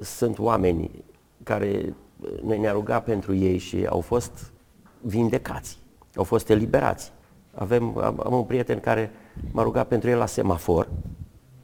sunt 0.00 0.38
oameni 0.38 1.04
care 1.42 1.94
uh, 2.20 2.40
noi 2.42 2.58
ne-a 2.58 2.72
rugat 2.72 3.04
pentru 3.04 3.34
ei 3.34 3.58
și 3.58 3.86
au 3.86 4.00
fost 4.00 4.52
vindecați, 5.00 5.78
au 6.14 6.24
fost 6.24 6.50
eliberați. 6.50 7.12
Avem, 7.54 7.98
am, 7.98 8.22
am 8.24 8.32
un 8.32 8.44
prieten 8.44 8.80
care 8.80 9.10
m-a 9.50 9.62
rugat 9.62 9.88
pentru 9.88 10.10
el 10.10 10.18
la 10.18 10.26
semafor, 10.26 10.88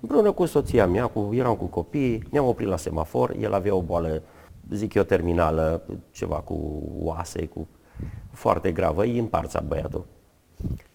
împreună 0.01 0.33
cu 0.33 0.45
soția 0.45 0.87
mea, 0.87 1.07
cu, 1.07 1.31
eram 1.33 1.57
cu 1.57 1.65
copiii, 1.65 2.23
ne-am 2.31 2.47
oprit 2.47 2.69
la 2.69 2.77
semafor, 2.77 3.37
el 3.41 3.55
avea 3.55 3.75
o 3.75 3.83
boală 3.83 4.23
zic 4.71 4.95
eu, 4.95 5.03
terminală, 5.03 5.83
ceva 6.11 6.37
cu 6.37 6.83
oase, 6.99 7.47
cu 7.47 7.69
foarte 8.33 8.73
gravă, 8.73 9.03
îi 9.03 9.19
împarța 9.19 9.61
băiatul. 9.61 10.07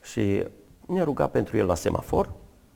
Și 0.02 0.44
ne-a 0.86 1.04
rugat 1.04 1.32
pentru 1.32 1.58
el 1.58 1.66
la 1.66 1.76
semafor 1.76 2.32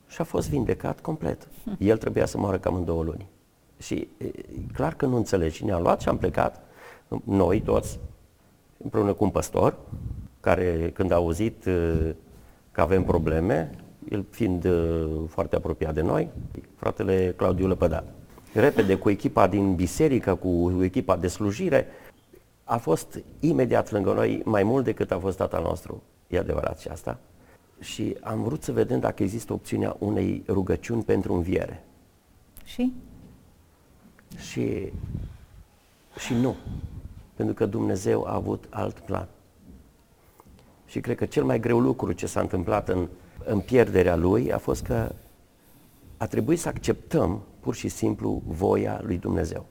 și 0.06 0.20
a 0.20 0.24
fost 0.24 0.48
vindecat 0.48 1.00
complet. 1.00 1.48
El 1.78 1.98
trebuia 1.98 2.26
să 2.26 2.38
moară 2.38 2.58
cam 2.58 2.74
în 2.74 2.84
două 2.84 3.02
luni. 3.02 3.26
Și 3.78 4.08
e, 4.18 4.30
clar 4.72 4.94
că 4.94 5.06
nu 5.06 5.16
înțelegi. 5.16 5.64
Ne-a 5.64 5.78
luat 5.78 6.00
și 6.00 6.08
am 6.08 6.18
plecat, 6.18 6.62
noi 7.24 7.60
toți, 7.60 7.98
împreună 8.82 9.12
cu 9.12 9.24
un 9.24 9.30
păstor, 9.30 9.76
care 10.40 10.90
când 10.94 11.10
a 11.10 11.14
auzit 11.14 11.64
că 12.70 12.80
avem 12.80 13.04
probleme, 13.04 13.70
el 14.10 14.24
fiind 14.30 14.68
foarte 15.28 15.56
apropiat 15.56 15.94
de 15.94 16.00
noi, 16.00 16.28
fratele 16.76 17.34
Claudiu 17.36 17.66
Lăpădat. 17.66 18.14
Repede 18.52 18.96
cu 18.96 19.10
echipa 19.10 19.46
din 19.46 19.74
biserică, 19.74 20.34
cu 20.34 20.80
echipa 20.82 21.16
de 21.16 21.28
slujire, 21.28 21.86
a 22.64 22.76
fost 22.76 23.22
imediat 23.40 23.90
lângă 23.90 24.12
noi 24.12 24.42
mai 24.44 24.62
mult 24.62 24.84
decât 24.84 25.10
a 25.10 25.18
fost 25.18 25.36
tata 25.36 25.58
nostru. 25.58 26.02
E 26.34 26.38
adevărat 26.38 26.78
și 26.78 26.88
asta. 26.88 27.18
Și 27.80 28.16
am 28.20 28.42
vrut 28.42 28.62
să 28.62 28.72
vedem 28.72 29.00
dacă 29.00 29.22
există 29.22 29.52
opțiunea 29.52 29.96
unei 29.98 30.42
rugăciuni 30.48 31.02
pentru 31.02 31.34
înviere. 31.34 31.84
Și? 32.64 32.92
Și, 34.36 34.92
și 36.18 36.34
nu. 36.34 36.56
Pentru 37.34 37.54
că 37.54 37.66
Dumnezeu 37.66 38.24
a 38.24 38.34
avut 38.34 38.64
alt 38.70 38.98
plan. 38.98 39.28
Și 40.86 41.00
cred 41.00 41.16
că 41.16 41.26
cel 41.26 41.44
mai 41.44 41.60
greu 41.60 41.80
lucru 41.80 42.12
ce 42.12 42.26
s-a 42.26 42.40
întâmplat 42.40 42.88
în, 42.88 43.08
în 43.44 43.60
pierderea 43.60 44.16
lui 44.16 44.52
a 44.52 44.58
fost 44.58 44.82
că 44.82 45.12
a 46.16 46.26
trebuit 46.26 46.58
să 46.58 46.68
acceptăm 46.68 47.42
pur 47.60 47.74
și 47.74 47.88
simplu 47.88 48.42
voia 48.46 49.00
lui 49.02 49.18
Dumnezeu. 49.18 49.66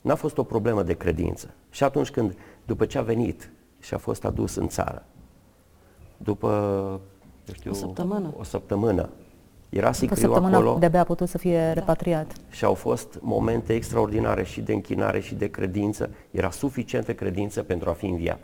N-a 0.00 0.14
fost 0.14 0.38
o 0.38 0.42
problemă 0.42 0.82
de 0.82 0.94
credință. 0.94 1.54
Și 1.70 1.84
atunci 1.84 2.10
când, 2.10 2.36
după 2.66 2.86
ce 2.86 2.98
a 2.98 3.02
venit 3.02 3.50
și 3.80 3.94
a 3.94 3.98
fost 3.98 4.24
adus 4.24 4.54
în 4.54 4.68
țară, 4.68 5.06
după, 6.16 6.48
eu 7.48 7.54
știu, 7.54 7.70
o 7.70 7.74
săptămână, 7.74 8.34
o 8.38 8.42
săptămână 8.42 9.08
era 9.74 9.92
sicriu 9.92 10.20
săptămână 10.20 10.56
acolo. 10.56 10.76
de-abia 10.78 11.00
a 11.00 11.04
putut 11.04 11.28
să 11.28 11.38
fie 11.38 11.70
repatriat. 11.72 12.32
Și 12.50 12.64
au 12.64 12.74
fost 12.74 13.18
momente 13.20 13.72
extraordinare 13.72 14.44
și 14.44 14.60
de 14.60 14.72
închinare 14.72 15.20
și 15.20 15.34
de 15.34 15.46
credință. 15.50 16.10
Era 16.30 16.50
suficientă 16.50 17.14
credință 17.14 17.62
pentru 17.62 17.90
a 17.90 17.92
fi 17.92 18.06
înviat. 18.06 18.40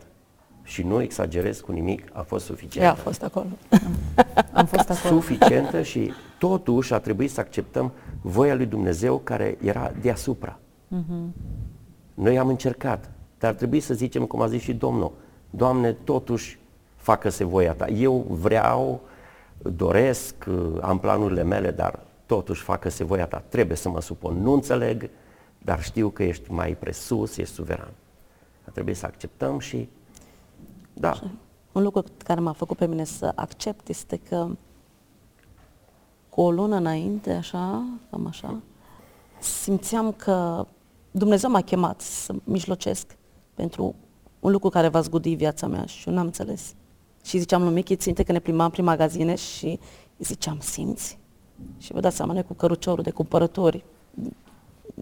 Și 0.63 0.83
nu 0.83 1.01
exagerez 1.01 1.59
cu 1.59 1.71
nimic, 1.71 2.09
a 2.13 2.21
fost 2.21 2.45
suficient. 2.45 2.85
Ea 2.85 2.91
a 2.91 2.95
fost 2.95 3.23
acolo. 3.23 3.47
Am 4.53 4.65
fost 4.65 4.89
acolo. 4.89 5.21
Suficientă 5.21 5.81
și 5.81 6.11
totuși 6.39 6.93
a 6.93 6.99
trebuit 6.99 7.31
să 7.31 7.39
acceptăm 7.39 7.91
voia 8.21 8.55
lui 8.55 8.65
Dumnezeu 8.65 9.17
care 9.17 9.57
era 9.63 9.91
deasupra. 10.01 10.59
Uh-huh. 10.95 11.33
Noi 12.13 12.39
am 12.39 12.47
încercat, 12.47 13.09
dar 13.37 13.49
ar 13.49 13.55
trebui 13.55 13.79
să 13.79 13.93
zicem, 13.93 14.25
cum 14.25 14.41
a 14.41 14.47
zis 14.47 14.61
și 14.61 14.73
Domnul, 14.73 15.11
Doamne, 15.49 15.91
totuși 15.91 16.59
facă-se 17.01 17.43
voia 17.43 17.73
Ta. 17.73 17.87
Eu 17.87 18.25
vreau, 18.29 19.01
doresc, 19.57 20.45
am 20.81 20.99
planurile 20.99 21.43
mele, 21.43 21.71
dar 21.71 21.99
totuși 22.25 22.61
facă-se 22.61 23.03
voia 23.03 23.25
Ta. 23.25 23.43
Trebuie 23.47 23.77
să 23.77 23.89
mă 23.89 24.01
supun. 24.01 24.41
Nu 24.41 24.51
înțeleg, 24.53 25.09
dar 25.57 25.83
știu 25.83 26.09
că 26.09 26.23
ești 26.23 26.51
mai 26.51 26.71
presus, 26.79 27.37
ești 27.37 27.53
suveran. 27.53 27.91
A 28.67 28.69
trebuit 28.71 28.97
să 28.97 29.05
acceptăm 29.05 29.59
și 29.59 29.89
da. 30.93 31.19
Un 31.71 31.83
lucru 31.83 32.03
care 32.23 32.39
m-a 32.39 32.53
făcut 32.53 32.77
pe 32.77 32.87
mine 32.87 33.03
să 33.03 33.31
accept 33.35 33.87
este 33.87 34.17
că 34.17 34.47
cu 36.29 36.41
o 36.41 36.51
lună 36.51 36.75
înainte, 36.75 37.31
așa, 37.31 37.83
cam 38.09 38.27
așa, 38.27 38.59
simțeam 39.39 40.11
că 40.11 40.65
Dumnezeu 41.11 41.49
m-a 41.49 41.61
chemat 41.61 42.01
să 42.01 42.33
mijlocesc 42.43 43.17
pentru 43.53 43.95
un 44.39 44.51
lucru 44.51 44.69
care 44.69 44.87
va 44.87 45.01
zgudi 45.01 45.33
viața 45.33 45.67
mea 45.67 45.85
și 45.85 46.07
eu 46.07 46.13
n-am 46.13 46.25
înțeles. 46.25 46.73
Și 47.23 47.37
ziceam 47.37 47.63
lui 47.63 47.73
Michi, 47.73 47.95
ținte 47.95 48.23
că 48.23 48.31
ne 48.31 48.39
plimbam 48.39 48.69
prin 48.69 48.83
magazine 48.83 49.35
și 49.35 49.65
îi 49.65 49.79
ziceam, 50.25 50.59
simți? 50.59 51.17
Și 51.77 51.93
vă 51.93 51.99
dați 51.99 52.15
seama, 52.15 52.33
noi 52.33 52.43
cu 52.43 52.53
căruciorul 52.53 53.03
de 53.03 53.11
cumpărători, 53.11 53.83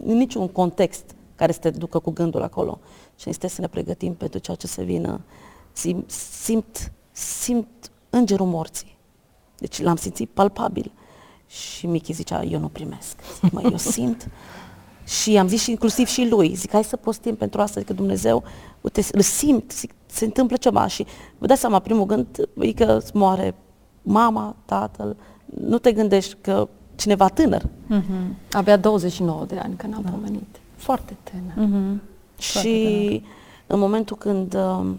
în 0.06 0.18
niciun 0.18 0.48
context 0.48 1.16
care 1.36 1.52
să 1.52 1.60
te 1.60 1.70
ducă 1.70 2.00
cu 2.00 2.12
gândul 2.12 2.42
acolo. 2.42 2.80
Și 3.20 3.30
este 3.30 3.48
să 3.48 3.62
ne 3.62 3.68
pregătim 3.68 4.14
pentru 4.14 4.40
ceea 4.40 4.56
ce 4.58 4.68
se 4.68 4.84
vină. 4.84 5.22
Simt, 5.72 6.12
simt, 6.12 6.92
simt 7.12 7.92
îngerul 8.10 8.46
morții. 8.46 8.98
Deci 9.58 9.82
l-am 9.82 9.96
simțit 9.96 10.30
palpabil. 10.30 10.92
Și 11.48 11.88
Michi 11.88 12.14
zicea, 12.14 12.44
eu 12.44 12.60
nu 12.60 12.68
primesc. 12.68 13.16
Zic, 13.42 13.52
mă, 13.52 13.62
eu 13.64 13.78
simt. 13.78 14.28
și 15.10 15.38
am 15.38 15.48
zis 15.48 15.62
și 15.62 15.70
inclusiv 15.70 16.08
și 16.08 16.28
lui, 16.30 16.54
zic, 16.56 16.72
hai 16.72 16.84
să 16.84 16.96
postim 16.96 17.36
pentru 17.36 17.62
asta, 17.62 17.82
că 17.82 17.94
Dumnezeu, 17.94 18.44
uite, 18.82 19.02
îl 19.12 19.22
simt, 19.22 19.72
zic, 19.72 19.92
se 20.06 20.26
întâmplă 20.26 20.56
ceva 20.56 20.88
și 20.88 21.06
vă 21.38 21.46
dați 21.46 21.60
seama, 21.60 21.80
primul 21.80 22.06
gând 22.06 22.28
e 22.60 22.72
că 22.72 22.96
îți 22.98 23.16
moare 23.16 23.56
mama, 24.02 24.56
tatăl, 24.66 25.16
nu 25.46 25.78
te 25.78 25.92
gândești 25.92 26.36
că 26.42 26.68
cineva 26.96 27.28
tânăr. 27.28 27.62
Mm-hmm. 27.64 28.52
Avea 28.52 28.78
29 28.78 29.46
de 29.46 29.58
ani 29.58 29.76
când 29.76 29.94
am 29.96 30.02
da. 30.02 30.10
pomenit. 30.10 30.60
Foarte 30.76 31.18
tânăr. 31.24 31.68
Mm-hmm. 31.68 32.00
Foarte 32.36 32.70
și 32.70 32.84
tânăr. 32.84 33.22
în 33.68 33.80
momentul 33.80 34.16
când 34.16 34.54
uh, 34.54 34.92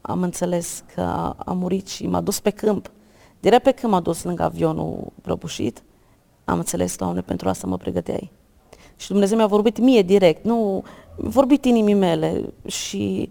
am 0.00 0.22
înțeles 0.22 0.84
că 0.94 1.00
a, 1.00 1.36
a 1.44 1.52
murit 1.52 1.88
și 1.88 2.06
m-a 2.06 2.20
dus 2.20 2.40
pe 2.40 2.50
câmp, 2.50 2.90
Direct 3.40 3.62
pe 3.62 3.70
când 3.70 3.92
m-a 3.92 4.00
dus 4.00 4.22
lângă 4.22 4.42
avionul 4.42 5.12
prăbușit, 5.22 5.82
am 6.44 6.58
înțeles, 6.58 6.96
Doamne, 6.96 7.20
pentru 7.20 7.48
asta 7.48 7.66
mă 7.66 7.76
pregăteai. 7.76 8.30
Și 8.98 9.08
Dumnezeu 9.08 9.36
mi-a 9.36 9.46
vorbit 9.46 9.78
mie 9.78 10.02
direct, 10.02 10.44
nu, 10.44 10.84
vorbit 11.16 11.64
inimii 11.64 11.94
mele 11.94 12.52
și 12.66 13.30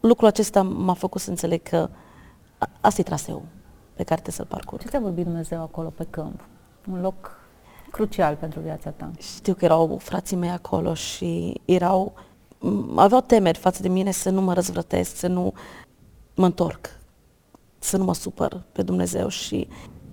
lucrul 0.00 0.28
acesta 0.28 0.62
m-a 0.62 0.94
făcut 0.94 1.20
să 1.20 1.30
înțeleg 1.30 1.62
că 1.62 1.88
asta 2.80 3.00
e 3.00 3.04
traseul 3.04 3.42
pe 3.94 4.02
care 4.02 4.20
trebuie 4.20 4.34
să-l 4.34 4.46
parcurg. 4.48 4.82
Ce 4.82 4.88
ți-a 4.88 5.00
vorbit 5.00 5.24
Dumnezeu 5.24 5.62
acolo 5.62 5.88
pe 5.88 6.06
câmp? 6.10 6.40
Un 6.90 7.00
loc 7.00 7.38
crucial 7.90 8.34
pentru 8.34 8.60
viața 8.60 8.90
ta. 8.90 9.10
Știu 9.18 9.54
că 9.54 9.64
erau 9.64 9.98
frații 10.02 10.36
mei 10.36 10.50
acolo 10.50 10.94
și 10.94 11.60
erau, 11.64 12.14
aveau 12.94 13.20
temeri 13.20 13.58
față 13.58 13.82
de 13.82 13.88
mine 13.88 14.10
să 14.10 14.30
nu 14.30 14.40
mă 14.40 14.52
răzvrătesc, 14.52 15.16
să 15.16 15.26
nu 15.26 15.52
mă 16.34 16.44
întorc 16.44 16.96
să 17.78 17.96
nu 17.96 18.04
mă 18.04 18.14
supăr 18.14 18.62
pe 18.72 18.82
Dumnezeu 18.82 19.28
și 19.28 19.68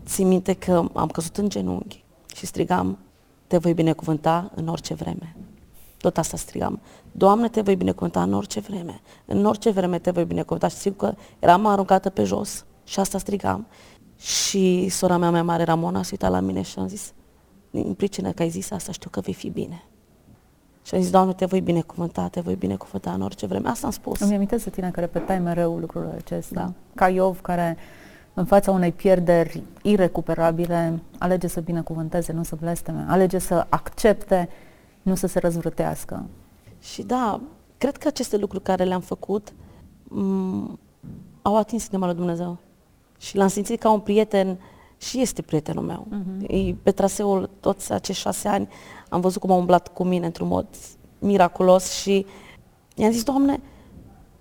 țin 0.05 0.27
minte 0.27 0.53
că 0.53 0.85
am 0.93 1.07
căzut 1.07 1.37
în 1.37 1.49
genunchi 1.49 2.03
și 2.35 2.45
strigam, 2.45 2.97
te 3.47 3.57
voi 3.57 3.73
binecuvânta 3.73 4.51
în 4.55 4.67
orice 4.67 4.93
vreme. 4.93 5.35
Tot 5.97 6.17
asta 6.17 6.37
strigam. 6.37 6.81
Doamne, 7.11 7.49
te 7.49 7.61
voi 7.61 7.75
binecuvânta 7.75 8.21
în 8.23 8.33
orice 8.33 8.59
vreme. 8.59 9.01
În 9.25 9.45
orice 9.45 9.69
vreme 9.69 9.99
te 9.99 10.11
voi 10.11 10.25
binecuvânta. 10.25 10.67
Și 10.67 10.75
sigur 10.75 10.97
că 10.97 11.15
eram 11.39 11.65
aruncată 11.65 12.09
pe 12.09 12.23
jos 12.23 12.65
și 12.83 12.99
asta 12.99 13.17
strigam. 13.17 13.67
Și 14.17 14.89
sora 14.89 15.17
mea 15.17 15.31
mai 15.31 15.41
mare, 15.41 15.63
Ramona, 15.63 16.03
s-a 16.03 16.09
uitat 16.11 16.31
la 16.31 16.39
mine 16.39 16.61
și 16.61 16.79
am 16.79 16.87
zis, 16.87 17.13
în 17.71 17.93
pricină 17.93 18.31
că 18.31 18.41
ai 18.41 18.49
zis 18.49 18.71
asta, 18.71 18.91
știu 18.91 19.09
că 19.09 19.19
vei 19.19 19.33
fi 19.33 19.49
bine. 19.49 19.83
Și 20.83 20.95
am 20.95 21.01
zis, 21.01 21.11
Doamne, 21.11 21.33
te 21.33 21.45
voi 21.45 21.61
binecuvânta, 21.61 22.27
te 22.27 22.39
voi 22.39 22.55
binecuvânta 22.55 23.11
în 23.13 23.21
orice 23.21 23.45
vreme. 23.45 23.69
Asta 23.69 23.85
am 23.85 23.91
spus. 23.91 24.19
Îmi 24.19 24.35
amintesc 24.35 24.63
să 24.63 24.69
tine 24.69 24.91
că 24.91 24.99
repetai 24.99 25.39
mereu 25.39 25.77
lucrul 25.77 26.13
acesta. 26.17 26.55
Da. 26.55 26.73
Ca 26.95 27.09
Iov, 27.09 27.41
care 27.41 27.77
în 28.33 28.45
fața 28.45 28.71
unei 28.71 28.91
pierderi 28.91 29.63
irecuperabile, 29.81 30.99
alege 31.17 31.47
să 31.47 31.61
binecuvânteze, 31.61 32.31
nu 32.31 32.43
să 32.43 32.55
blesteme, 32.59 33.05
alege 33.07 33.37
să 33.37 33.65
accepte, 33.69 34.49
nu 35.01 35.15
să 35.15 35.27
se 35.27 35.39
răzvrătească. 35.39 36.25
Și 36.79 37.01
da, 37.01 37.41
cred 37.77 37.97
că 37.97 38.07
aceste 38.07 38.37
lucruri 38.37 38.63
care 38.63 38.83
le-am 38.83 39.01
făcut 39.01 39.49
m- 39.49 39.53
mm, 40.07 40.79
au 41.41 41.57
atins 41.57 41.87
inima 41.87 42.05
lui 42.05 42.15
Dumnezeu. 42.15 42.57
Și 43.17 43.37
l-am 43.37 43.47
simțit 43.47 43.79
ca 43.79 43.91
un 43.91 43.99
prieten 43.99 44.59
și 44.97 45.21
este 45.21 45.41
prietenul 45.41 45.83
meu. 45.83 46.07
Uh-huh. 46.07 46.75
Pe 46.83 46.91
traseul 46.91 47.49
toți 47.59 47.91
acești 47.91 48.21
șase 48.21 48.47
ani 48.47 48.67
am 49.09 49.21
văzut 49.21 49.41
cum 49.41 49.51
a 49.51 49.55
umblat 49.55 49.87
cu 49.87 50.03
mine 50.03 50.25
într-un 50.25 50.47
mod 50.47 50.67
miraculos 51.19 51.91
și 51.91 52.25
i-am 52.95 53.11
zis, 53.11 53.23
Doamne, 53.23 53.61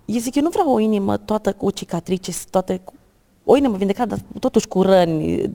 eu 0.05 0.19
zic, 0.19 0.35
eu 0.35 0.43
nu 0.43 0.49
vreau 0.49 0.73
o 0.73 0.79
inimă 0.79 1.17
toată 1.17 1.53
cu 1.53 1.71
cicatrice, 1.71 2.33
toate 2.51 2.81
cu... 2.85 2.93
o 3.53 3.57
inimă 3.57 3.77
vindecată, 3.77 4.09
dar 4.09 4.25
totuși 4.39 4.69
cu 4.69 4.83
răni, 4.83 5.53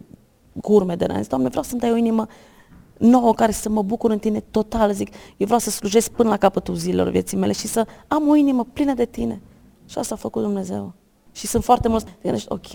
cu 0.62 0.74
urme 0.74 0.96
de 0.96 1.06
răni. 1.06 1.20
Zic, 1.22 1.30
Doamne, 1.30 1.48
vreau 1.48 1.63
să-mi 1.63 1.80
dai 1.80 1.92
o 1.92 1.96
inimă 1.96 2.27
nouă 2.98 3.34
care 3.34 3.51
să 3.51 3.70
mă 3.70 3.82
bucur 3.82 4.12
în 4.12 4.20
tine 4.20 4.39
total. 4.39 4.94
Zic, 4.94 5.13
eu 5.38 5.46
vreau 5.46 5.60
să 5.60 5.70
slujesc 5.70 6.12
până 6.12 6.30
la 6.30 6.38
capătul 6.38 6.75
zilelor 6.75 7.10
vieții 7.10 7.38
mele 7.38 7.51
și 7.51 7.68
să 7.68 7.88
am 8.08 8.27
o 8.27 8.36
inimă 8.36 8.66
plină 8.74 8.94
de 8.94 9.06
tine. 9.06 9.42
Și 9.86 9.98
asta 9.98 10.13
a 10.13 10.18
făcut 10.18 10.42
Dumnezeu. 10.42 10.94
Și 11.32 11.48
sunt 11.48 11.63
foarte 11.63 11.88
mulți, 11.88 12.06
te 12.06 12.12
gândești, 12.22 12.51
ok, 12.51 12.74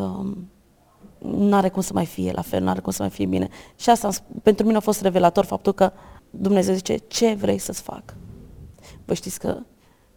um, 0.00 0.48
nu 1.18 1.54
are 1.54 1.68
cum 1.68 1.82
să 1.82 1.90
mai 1.94 2.06
fie 2.06 2.32
la 2.32 2.42
fel, 2.42 2.62
nu 2.62 2.68
are 2.68 2.80
cum 2.80 2.92
să 2.92 3.02
mai 3.02 3.10
fie 3.10 3.26
bine. 3.26 3.48
Și 3.76 3.90
asta 3.90 4.10
pentru 4.42 4.66
mine 4.66 4.76
a 4.76 4.80
fost 4.80 5.00
revelator 5.00 5.44
faptul 5.44 5.72
că 5.72 5.92
Dumnezeu 6.30 6.74
zice, 6.74 6.96
ce 6.96 7.34
vrei 7.34 7.58
să-ți 7.58 7.82
fac? 7.82 8.02
Vă 9.04 9.14
știți 9.14 9.38
că 9.38 9.58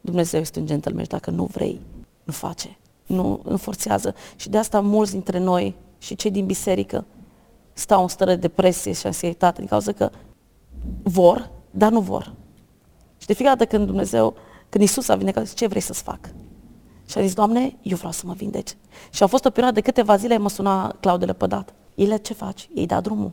Dumnezeu 0.02 0.40
este 0.40 0.60
un 0.60 0.66
gentleman 0.66 1.04
și 1.04 1.10
dacă 1.10 1.30
nu 1.30 1.46
vrei, 1.46 1.82
nu 2.24 2.34
face, 2.34 2.78
nu 3.06 3.40
înforțează. 3.44 4.16
Și 4.36 4.50
de 4.50 4.58
asta 4.58 4.82
mulți 4.82 5.12
dintre 5.12 5.40
noi 5.40 5.76
și 5.98 6.16
cei 6.16 6.32
din 6.32 6.46
biserică 6.46 7.06
stau 7.74 8.02
în 8.02 8.08
stare 8.08 8.34
de 8.34 8.40
depresie 8.40 8.92
și 8.92 9.06
ansietate 9.06 9.60
din 9.60 9.70
cauza 9.70 9.92
că 9.92 10.10
vor, 11.04 11.50
dar 11.72 11.92
nu 11.92 12.02
vor. 12.02 12.34
Și 13.18 13.28
de 13.28 13.34
fiecare 13.34 13.58
dată 13.58 13.76
când 13.76 13.88
Dumnezeu, 13.88 14.36
când 14.70 14.84
Isus 14.84 15.08
a 15.08 15.16
vindecat, 15.16 15.54
ce 15.54 15.68
vrei 15.68 15.82
să-ți 15.82 16.04
fac? 16.04 16.20
Și 17.06 17.18
a 17.18 17.22
zis, 17.22 17.34
Doamne, 17.34 17.78
eu 17.82 17.98
vreau 17.98 18.12
să 18.12 18.24
mă 18.26 18.34
vindeci. 18.34 18.76
Și 19.12 19.24
a 19.24 19.28
fost 19.28 19.46
o 19.46 19.50
perioadă 19.50 19.80
de 19.80 19.86
câteva 19.86 20.16
zile, 20.16 20.38
mă 20.38 20.50
suna 20.50 20.96
Claude 21.00 21.26
Lepădat. 21.26 21.74
Ile, 21.96 22.18
ce 22.18 22.34
faci? 22.34 22.70
Ei 22.74 22.86
da 22.86 23.02
drumul. 23.02 23.32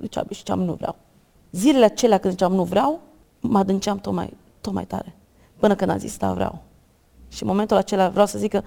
Zicea, 0.00 0.24
și 0.30 0.38
ziceam, 0.38 0.62
nu 0.62 0.72
vreau. 0.72 0.96
Zilele 1.50 1.84
acelea 1.84 2.18
când 2.18 2.32
ziceam, 2.32 2.52
nu 2.52 2.64
vreau, 2.64 3.00
mă 3.40 3.58
adânceam 3.58 3.98
tot 3.98 4.12
mai, 4.12 4.36
tot 4.60 4.72
mai 4.72 4.84
tare. 4.84 5.16
Până 5.56 5.74
când 5.74 5.90
a 5.90 5.96
zis, 5.96 6.16
da, 6.16 6.32
vreau. 6.32 6.62
Și 7.28 7.42
în 7.42 7.48
momentul 7.48 7.76
acela 7.76 8.08
vreau 8.08 8.26
să 8.26 8.38
zic 8.38 8.50
că 8.50 8.62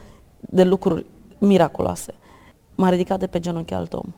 de 0.50 0.64
lucruri 0.64 1.06
miraculoase. 1.38 2.14
M-a 2.76 2.90
ridicat 2.90 3.20
de 3.20 3.28
pe 3.28 3.40
genunchi 3.40 3.74
alt 3.74 3.94
om. 3.94 4.14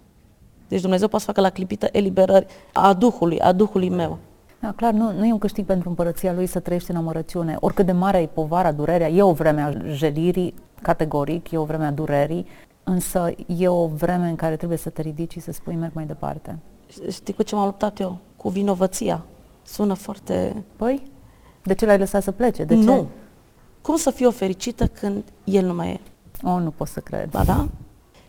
Deci 0.68 0.82
Dumnezeu 0.82 1.08
poate 1.08 1.26
să 1.26 1.32
facă 1.32 1.42
la 1.48 1.54
clipită 1.54 1.88
eliberări 1.92 2.46
a 2.74 2.94
Duhului, 2.94 3.40
a 3.40 3.52
Duhului 3.52 3.90
meu. 3.90 4.18
Da, 4.60 4.72
clar, 4.76 4.94
nu, 4.94 5.12
nu 5.12 5.26
e 5.26 5.32
un 5.32 5.38
câștig 5.38 5.66
pentru 5.66 5.90
împărăția 5.90 6.34
lui 6.34 6.46
să 6.46 6.60
trăiești 6.60 6.92
în 6.92 6.98
amărăciune. 6.98 7.58
Oricât 7.60 7.86
de 7.86 7.92
mare 7.92 8.18
e 8.18 8.26
povara, 8.26 8.72
durerea, 8.72 9.10
e 9.10 9.22
o 9.22 9.34
vreme 9.34 9.62
a 9.62 9.72
jelirii, 9.94 10.54
categoric, 10.82 11.52
e 11.52 11.58
o 11.58 11.64
vreme 11.64 11.86
a 11.86 11.92
durerii, 11.92 12.48
însă 12.84 13.30
e 13.58 13.68
o 13.68 13.88
vreme 13.88 14.28
în 14.28 14.36
care 14.36 14.56
trebuie 14.56 14.78
să 14.78 14.90
te 14.90 15.02
ridici 15.02 15.32
și 15.32 15.40
să 15.40 15.52
spui 15.52 15.76
merg 15.76 15.92
mai 15.94 16.06
departe. 16.06 16.60
Știi 17.10 17.34
cu 17.34 17.44
ce 17.44 17.56
m-am 17.56 17.66
luptat 17.66 18.00
eu? 18.00 18.18
Cu 18.36 18.50
vinovăția. 18.50 19.26
Sună 19.64 19.94
foarte... 19.94 20.64
Păi, 20.76 21.12
de 21.64 21.74
ce 21.74 21.86
l-ai 21.86 21.98
lăsat 21.98 22.24
să 22.24 22.32
plece? 22.32 22.64
De 22.64 22.76
ce? 22.76 22.84
Nu. 22.84 23.08
Cum 23.82 23.96
să 23.96 24.10
fiu 24.10 24.32
fericită 24.32 24.88
când 24.88 25.24
el 25.44 25.66
nu 25.66 25.74
mai 25.74 25.90
e? 25.90 26.00
Oh, 26.44 26.62
nu 26.62 26.72
pot 26.72 26.88
să 26.88 27.00
cred. 27.00 27.30
Ba 27.30 27.44
da? 27.44 27.68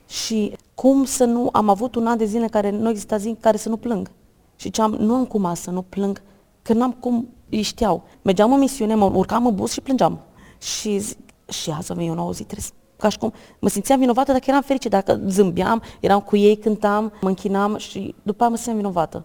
Și 0.06 0.56
cum 0.74 1.04
să 1.04 1.24
nu... 1.24 1.48
Am 1.52 1.68
avut 1.68 1.94
un 1.94 2.06
an 2.06 2.16
de 2.16 2.24
zile 2.24 2.42
în 2.42 2.48
care 2.48 2.70
nu 2.70 2.88
exista 2.88 3.16
zi 3.16 3.28
în 3.28 3.36
care 3.40 3.56
să 3.56 3.68
nu 3.68 3.76
plâng. 3.76 4.10
Și 4.56 4.70
am 4.80 4.90
nu 4.90 5.14
am 5.14 5.24
cum 5.24 5.54
să 5.54 5.70
nu 5.70 5.82
plâng, 5.82 6.22
că 6.62 6.72
n-am 6.72 6.92
cum, 6.92 7.28
îi 7.50 7.62
știau. 7.62 8.02
Mergeam 8.22 8.52
în 8.52 8.58
misiune, 8.58 8.94
mă 8.94 9.04
urcam 9.04 9.46
în 9.46 9.54
bus 9.54 9.72
și 9.72 9.80
plângeam. 9.80 10.20
Și, 10.58 10.98
zi, 10.98 11.16
și 11.48 11.70
azi 11.70 11.92
am 11.92 12.08
o 12.08 12.14
nouă 12.14 12.32
zi, 12.32 12.44
trebuie 12.44 12.66
ca 12.98 13.08
și 13.08 13.18
cum 13.18 13.32
mă 13.58 13.68
simțeam 13.68 13.98
vinovată 13.98 14.32
dacă 14.32 14.44
eram 14.46 14.62
fericită, 14.62 14.96
dacă 14.96 15.20
zâmbeam, 15.26 15.82
eram 16.00 16.20
cu 16.20 16.36
ei, 16.36 16.56
cântam, 16.56 17.12
mă 17.20 17.28
închinam 17.28 17.76
și 17.76 18.14
după 18.22 18.42
aia 18.42 18.50
mă 18.50 18.56
simțeam 18.56 18.76
vinovată. 18.76 19.24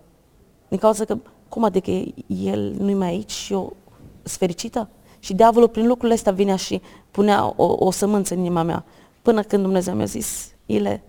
Din 0.67 0.77
cauza 0.77 1.05
că, 1.05 1.17
cum 1.49 1.63
adică 1.63 1.91
el 2.27 2.75
nu-i 2.79 2.93
mai 2.93 3.07
aici 3.07 3.31
și 3.31 3.53
eu 3.53 3.75
sunt 4.23 4.37
fericită? 4.37 4.89
Și 5.19 5.33
diavolul 5.33 5.67
prin 5.67 5.87
lucrurile 5.87 6.13
astea 6.13 6.31
vinea 6.31 6.55
și 6.55 6.81
punea 7.13 7.53
o, 7.55 7.75
o 7.79 7.91
sămânță 7.91 8.33
în 8.33 8.39
inima 8.39 8.63
mea. 8.63 8.85
Până 9.21 9.41
când 9.41 9.61
Dumnezeu 9.61 9.93
mi-a 9.93 10.05
zis, 10.05 10.51
Ile, 10.65 11.03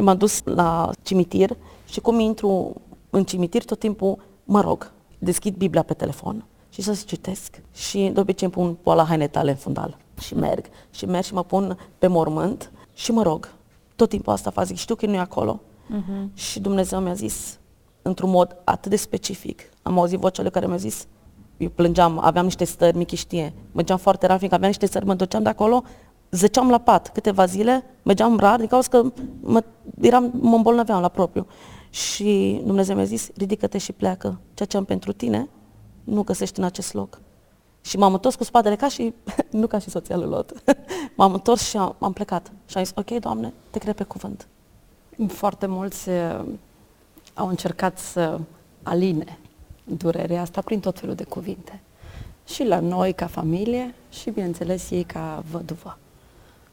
m-am 0.00 0.16
dus 0.16 0.40
la 0.44 0.90
cimitir 1.02 1.56
și 1.86 2.00
cum 2.00 2.18
intru 2.18 2.80
în 3.10 3.24
cimitir, 3.24 3.64
tot 3.64 3.78
timpul 3.78 4.18
mă 4.44 4.60
rog, 4.60 4.92
deschid 5.18 5.56
Biblia 5.56 5.82
pe 5.82 5.94
telefon 5.94 6.44
și 6.68 6.82
să 6.82 7.02
citesc. 7.06 7.60
Și 7.74 8.10
de 8.12 8.20
obicei 8.20 8.50
îmi 8.54 8.64
pun 8.64 8.74
poala 8.74 9.04
haine 9.04 9.28
tale 9.28 9.50
în 9.50 9.56
fundal 9.56 9.96
și 10.20 10.34
merg. 10.34 10.66
Și 10.90 11.06
merg 11.06 11.24
și 11.24 11.34
mă 11.34 11.44
pun 11.44 11.78
pe 11.98 12.06
mormânt 12.06 12.72
și 12.94 13.12
mă 13.12 13.22
rog. 13.22 13.52
Tot 13.96 14.08
timpul 14.08 14.32
asta 14.32 14.50
fac, 14.50 14.64
zic, 14.64 14.76
știu 14.76 14.94
că 14.94 15.06
nu 15.06 15.14
e 15.14 15.18
acolo. 15.18 15.60
Uh-huh. 15.60 16.34
Și 16.34 16.60
Dumnezeu 16.60 17.00
mi-a 17.00 17.14
zis, 17.14 17.58
într-un 18.02 18.30
mod 18.30 18.56
atât 18.64 18.90
de 18.90 18.96
specific, 18.96 19.62
am 19.82 19.98
auzit 19.98 20.18
vocea 20.18 20.42
lui 20.42 20.50
care 20.50 20.66
mi-a 20.66 20.76
zis, 20.76 21.06
eu 21.58 21.68
plângeam, 21.68 22.18
aveam 22.22 22.44
niște 22.44 22.64
stări, 22.64 22.96
Michi 22.96 23.16
știe, 23.16 23.52
mergeam 23.72 23.98
foarte 23.98 24.26
rar, 24.26 24.36
fiindcă 24.36 24.56
aveam 24.56 24.70
niște 24.70 24.86
stări, 24.86 25.06
mă 25.06 25.14
duceam 25.14 25.42
de 25.42 25.48
acolo, 25.48 25.82
zăceam 26.30 26.70
la 26.70 26.78
pat 26.78 27.12
câteva 27.12 27.44
zile, 27.44 27.84
mergeam 28.02 28.38
rar, 28.38 28.58
din 28.58 28.66
cauza 28.66 28.88
că 28.88 29.02
mă, 29.40 29.64
eram, 30.00 30.30
mă 30.40 30.54
îmbolnăveam 30.54 31.00
la 31.00 31.08
propriu. 31.08 31.46
Și 31.90 32.60
Dumnezeu 32.64 32.96
mi-a 32.96 33.04
zis, 33.04 33.30
ridică-te 33.36 33.78
și 33.78 33.92
pleacă. 33.92 34.40
Ceea 34.54 34.68
ce 34.68 34.76
am 34.76 34.84
pentru 34.84 35.12
tine, 35.12 35.48
nu 36.04 36.22
găsești 36.22 36.58
în 36.58 36.64
acest 36.64 36.92
loc. 36.92 37.20
Și 37.80 37.96
m-am 37.96 38.12
întors 38.12 38.34
cu 38.34 38.44
spatele 38.44 38.76
ca 38.76 38.88
și, 38.88 39.14
nu 39.50 39.66
ca 39.66 39.78
și 39.78 39.90
soția 39.90 40.16
lui 40.16 40.28
Lot. 40.28 40.52
m-am 41.16 41.32
întors 41.32 41.68
și 41.68 41.76
am, 41.76 41.94
am 41.98 42.12
plecat. 42.12 42.52
Și 42.66 42.76
am 42.76 42.84
zis, 42.84 42.92
ok, 42.96 43.10
Doamne, 43.10 43.52
te 43.70 43.78
cred 43.78 43.94
pe 43.94 44.04
cuvânt. 44.04 44.48
Foarte 45.26 45.66
mulți 45.66 46.08
uh, 46.08 46.44
au 47.34 47.48
încercat 47.48 47.98
să 47.98 48.40
aline 48.82 49.38
durerea 49.96 50.40
asta 50.40 50.60
prin 50.60 50.80
tot 50.80 50.98
felul 50.98 51.14
de 51.14 51.24
cuvinte. 51.24 51.80
Și 52.46 52.64
la 52.64 52.80
noi 52.80 53.12
ca 53.12 53.26
familie 53.26 53.94
și, 54.10 54.30
bineînțeles, 54.30 54.90
ei 54.90 55.04
ca 55.04 55.44
văduvă. 55.50 55.98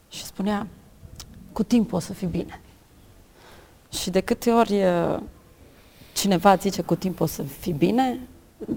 Și 0.10 0.24
spunea, 0.24 0.68
cu 1.52 1.64
timp 1.64 1.94
o 1.94 2.00
să 2.00 2.14
fii 2.14 2.28
bine. 2.28 2.62
Și 3.92 4.10
de 4.10 4.20
câte 4.20 4.52
ori 4.52 4.84
cineva 6.14 6.56
zice 6.56 6.82
cu 6.82 6.96
timpul 6.96 7.26
o 7.26 7.28
să 7.28 7.44
fii 7.44 7.74
bine, 7.74 8.20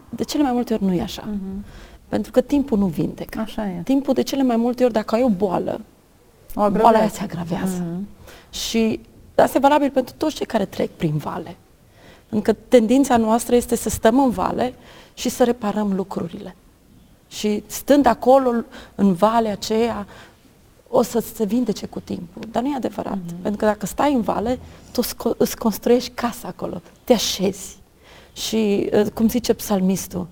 de 0.08 0.24
cele 0.24 0.42
mai 0.42 0.52
multe 0.52 0.74
ori 0.74 0.84
nu 0.84 0.92
e 0.92 1.00
așa. 1.02 1.22
Uh-huh. 1.22 1.66
Pentru 2.08 2.30
că 2.30 2.40
timpul 2.40 2.78
nu 2.78 2.86
vindecă. 2.86 3.40
Așa 3.40 3.68
e. 3.68 3.80
Timpul 3.84 4.14
de 4.14 4.22
cele 4.22 4.42
mai 4.42 4.56
multe 4.56 4.84
ori, 4.84 4.92
dacă 4.92 5.14
ai 5.14 5.22
o 5.22 5.28
boală, 5.28 5.80
o 6.54 6.70
boala 6.70 6.98
aia 6.98 7.08
se 7.08 7.22
agravează. 7.22 7.84
Uh-huh. 7.84 8.54
Și 8.54 9.00
asta 9.34 9.56
e 9.56 9.60
valabil 9.60 9.90
pentru 9.90 10.14
toți 10.16 10.34
cei 10.34 10.46
care 10.46 10.64
trec 10.64 10.90
prin 10.90 11.16
vale. 11.16 11.56
Pentru 12.28 12.52
că 12.52 12.58
tendința 12.68 13.16
noastră 13.16 13.54
este 13.54 13.76
să 13.76 13.88
stăm 13.88 14.18
în 14.20 14.30
vale 14.30 14.74
și 15.14 15.28
să 15.28 15.44
reparăm 15.44 15.92
lucrurile. 15.94 16.56
Și 17.28 17.62
stând 17.66 18.06
acolo, 18.06 18.50
în 18.94 19.12
valea 19.12 19.52
aceea, 19.52 20.06
o 20.88 21.02
să 21.02 21.18
se 21.34 21.44
vindece 21.44 21.86
cu 21.86 22.00
timpul. 22.00 22.42
Dar 22.50 22.62
nu 22.62 22.68
e 22.68 22.76
adevărat. 22.76 23.16
Mm-hmm. 23.16 23.42
Pentru 23.42 23.60
că 23.60 23.64
dacă 23.64 23.86
stai 23.86 24.14
în 24.14 24.20
vale, 24.20 24.58
tu 24.92 25.00
îți 25.36 25.56
construiești 25.56 26.10
casa 26.10 26.48
acolo, 26.48 26.80
te 27.04 27.12
așezi. 27.12 27.76
Și, 28.32 28.90
uh, 28.92 29.06
cum 29.14 29.28
zice 29.28 29.52
psalmistul, 29.52 30.26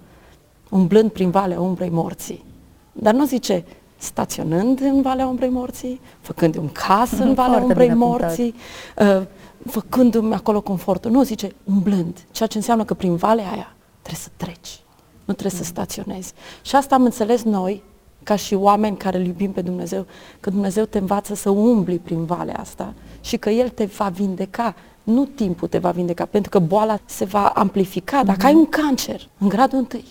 umblând 0.68 1.10
prin 1.10 1.30
valea 1.30 1.60
umbrei 1.60 1.90
morții. 1.90 2.44
Dar 2.92 3.14
nu 3.14 3.24
zice 3.24 3.64
staționând 3.96 4.80
în 4.80 5.02
valea 5.02 5.26
umbrei 5.26 5.48
morții, 5.48 6.00
făcând 6.20 6.56
un 6.56 6.68
casă 6.68 7.22
în 7.22 7.34
valea 7.34 7.58
Foarte 7.58 7.72
umbrei 7.72 7.94
morții, 7.94 8.54
uh, 8.98 9.22
făcându-mi 9.66 10.34
acolo 10.34 10.60
confortul. 10.60 11.10
Nu, 11.10 11.22
zice 11.22 11.54
umblând, 11.64 12.24
ceea 12.30 12.48
ce 12.48 12.56
înseamnă 12.56 12.84
că 12.84 12.94
prin 12.94 13.16
valea 13.16 13.50
aia 13.50 13.74
trebuie 14.02 14.22
să 14.22 14.30
treci, 14.36 14.80
nu 15.24 15.34
trebuie 15.34 15.58
mm. 15.58 15.64
să 15.64 15.70
staționezi. 15.70 16.32
Și 16.62 16.76
asta 16.76 16.94
am 16.94 17.04
înțeles 17.04 17.42
noi, 17.42 17.82
ca 18.22 18.36
și 18.36 18.54
oameni 18.54 18.96
care 18.96 19.18
îl 19.18 19.26
iubim 19.26 19.52
pe 19.52 19.62
Dumnezeu, 19.62 20.06
că 20.40 20.50
Dumnezeu 20.50 20.84
te 20.84 20.98
învață 20.98 21.34
să 21.34 21.50
umbli 21.50 21.98
prin 21.98 22.24
valea 22.24 22.56
asta 22.56 22.94
și 23.20 23.36
că 23.36 23.50
El 23.50 23.68
te 23.68 23.84
va 23.84 24.08
vindeca. 24.08 24.74
Nu 25.02 25.24
timpul 25.24 25.68
te 25.68 25.78
va 25.78 25.90
vindeca, 25.90 26.24
pentru 26.24 26.50
că 26.50 26.58
boala 26.58 26.98
se 27.04 27.24
va 27.24 27.46
amplifica. 27.48 28.24
Dacă 28.24 28.38
mm-hmm. 28.38 28.46
ai 28.46 28.54
un 28.54 28.66
cancer 28.66 29.28
în 29.38 29.48
gradul 29.48 29.78
întâi, 29.78 30.04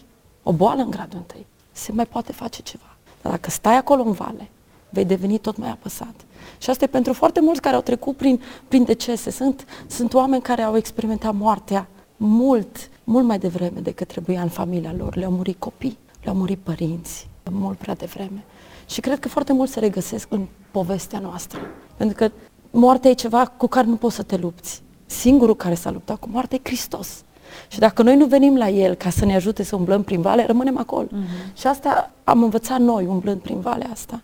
o 0.44 0.52
boală 0.52 0.82
în 0.82 0.90
gradul 0.90 1.18
întâi, 1.18 1.46
se 1.72 1.92
mai 1.92 2.06
poate 2.06 2.32
face 2.32 2.62
ceva. 2.62 2.95
Dar 3.26 3.34
dacă 3.34 3.50
stai 3.50 3.78
acolo 3.78 4.02
în 4.02 4.12
vale, 4.12 4.50
vei 4.90 5.06
deveni 5.06 5.38
tot 5.38 5.58
mai 5.58 5.70
apăsat. 5.70 6.14
Și 6.58 6.70
asta 6.70 6.84
e 6.84 6.88
pentru 6.88 7.14
foarte 7.14 7.42
mulți 7.42 7.62
care 7.62 7.76
au 7.76 7.82
trecut 7.82 8.18
prin, 8.18 8.42
prin 8.68 8.84
decese. 8.84 9.30
Sunt, 9.30 9.66
sunt 9.88 10.14
oameni 10.14 10.42
care 10.42 10.62
au 10.62 10.78
experimentat 10.78 11.34
moartea 11.34 11.88
mult, 12.18 12.90
mult 13.04 13.26
mai 13.26 13.40
devreme 13.40 13.80
decât 13.80 14.08
trebuia 14.08 14.42
în 14.42 14.48
familia 14.48 14.94
lor. 14.98 15.16
Le-au 15.16 15.32
murit 15.32 15.60
copii, 15.60 15.98
le-au 16.24 16.36
murit 16.36 16.60
părinți, 16.60 17.28
mult 17.52 17.78
prea 17.78 17.96
devreme. 17.96 18.44
Și 18.86 19.02
cred 19.02 19.20
că 19.20 19.28
foarte 19.28 19.54
mult 19.54 19.70
se 19.70 19.80
regăsesc 19.80 20.32
în 20.32 20.46
povestea 20.72 21.20
noastră. 21.20 21.60
Pentru 21.98 22.16
că 22.16 22.32
moartea 22.72 23.10
e 23.10 23.14
ceva 23.14 23.46
cu 23.46 23.68
care 23.68 23.88
nu 23.88 23.96
poți 23.96 24.16
să 24.16 24.24
te 24.24 24.38
lupți. 24.38 24.82
Singurul 25.06 25.56
care 25.56 25.76
s-a 25.76 25.92
luptat 25.92 26.20
cu 26.20 26.30
moartea 26.32 26.58
e 26.58 26.68
Hristos. 26.70 27.24
Și 27.68 27.80
dacă 27.80 28.04
noi 28.04 28.16
nu 28.16 28.26
venim 28.26 28.58
la 28.58 28.70
El 28.70 28.94
ca 28.94 29.10
să 29.10 29.26
ne 29.26 29.36
ajute 29.36 29.64
să 29.64 29.76
umblăm 29.76 30.04
prin 30.04 30.22
vale, 30.22 30.46
rămânem 30.46 30.78
acolo. 30.78 31.08
Uh-huh. 31.08 31.58
Și 31.58 31.68
asta 31.68 32.12
am 32.24 32.44
învățat 32.44 32.80
noi, 32.80 33.06
umblând 33.06 33.42
prin 33.42 33.60
valea 33.60 33.90
asta. 33.92 34.22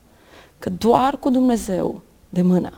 Că 0.59 0.69
doar 0.69 1.17
cu 1.17 1.29
Dumnezeu 1.29 2.01
de 2.29 2.41
mână 2.41 2.73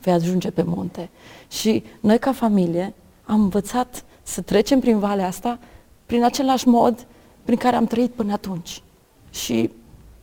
vei 0.00 0.12
ajunge 0.12 0.50
pe 0.50 0.62
munte. 0.62 1.10
Și 1.50 1.84
noi 2.00 2.18
ca 2.18 2.32
familie 2.32 2.94
am 3.24 3.40
învățat 3.40 4.04
să 4.22 4.40
trecem 4.40 4.80
prin 4.80 4.98
valea 4.98 5.26
asta 5.26 5.58
prin 6.06 6.24
același 6.24 6.68
mod 6.68 7.06
prin 7.44 7.58
care 7.58 7.76
am 7.76 7.86
trăit 7.86 8.10
până 8.10 8.32
atunci. 8.32 8.82
Și 9.30 9.70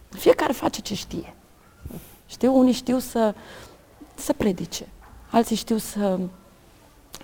fiecare 0.10 0.54
face 0.54 0.82
ce 0.82 0.96
știe. 0.96 1.34
Știu, 2.28 2.58
unii 2.58 2.74
știu 2.74 3.00
să, 3.00 3.36
să 4.16 4.34
predice, 4.34 4.88
alții 5.30 5.56
știu 5.56 5.78
să, 5.78 6.20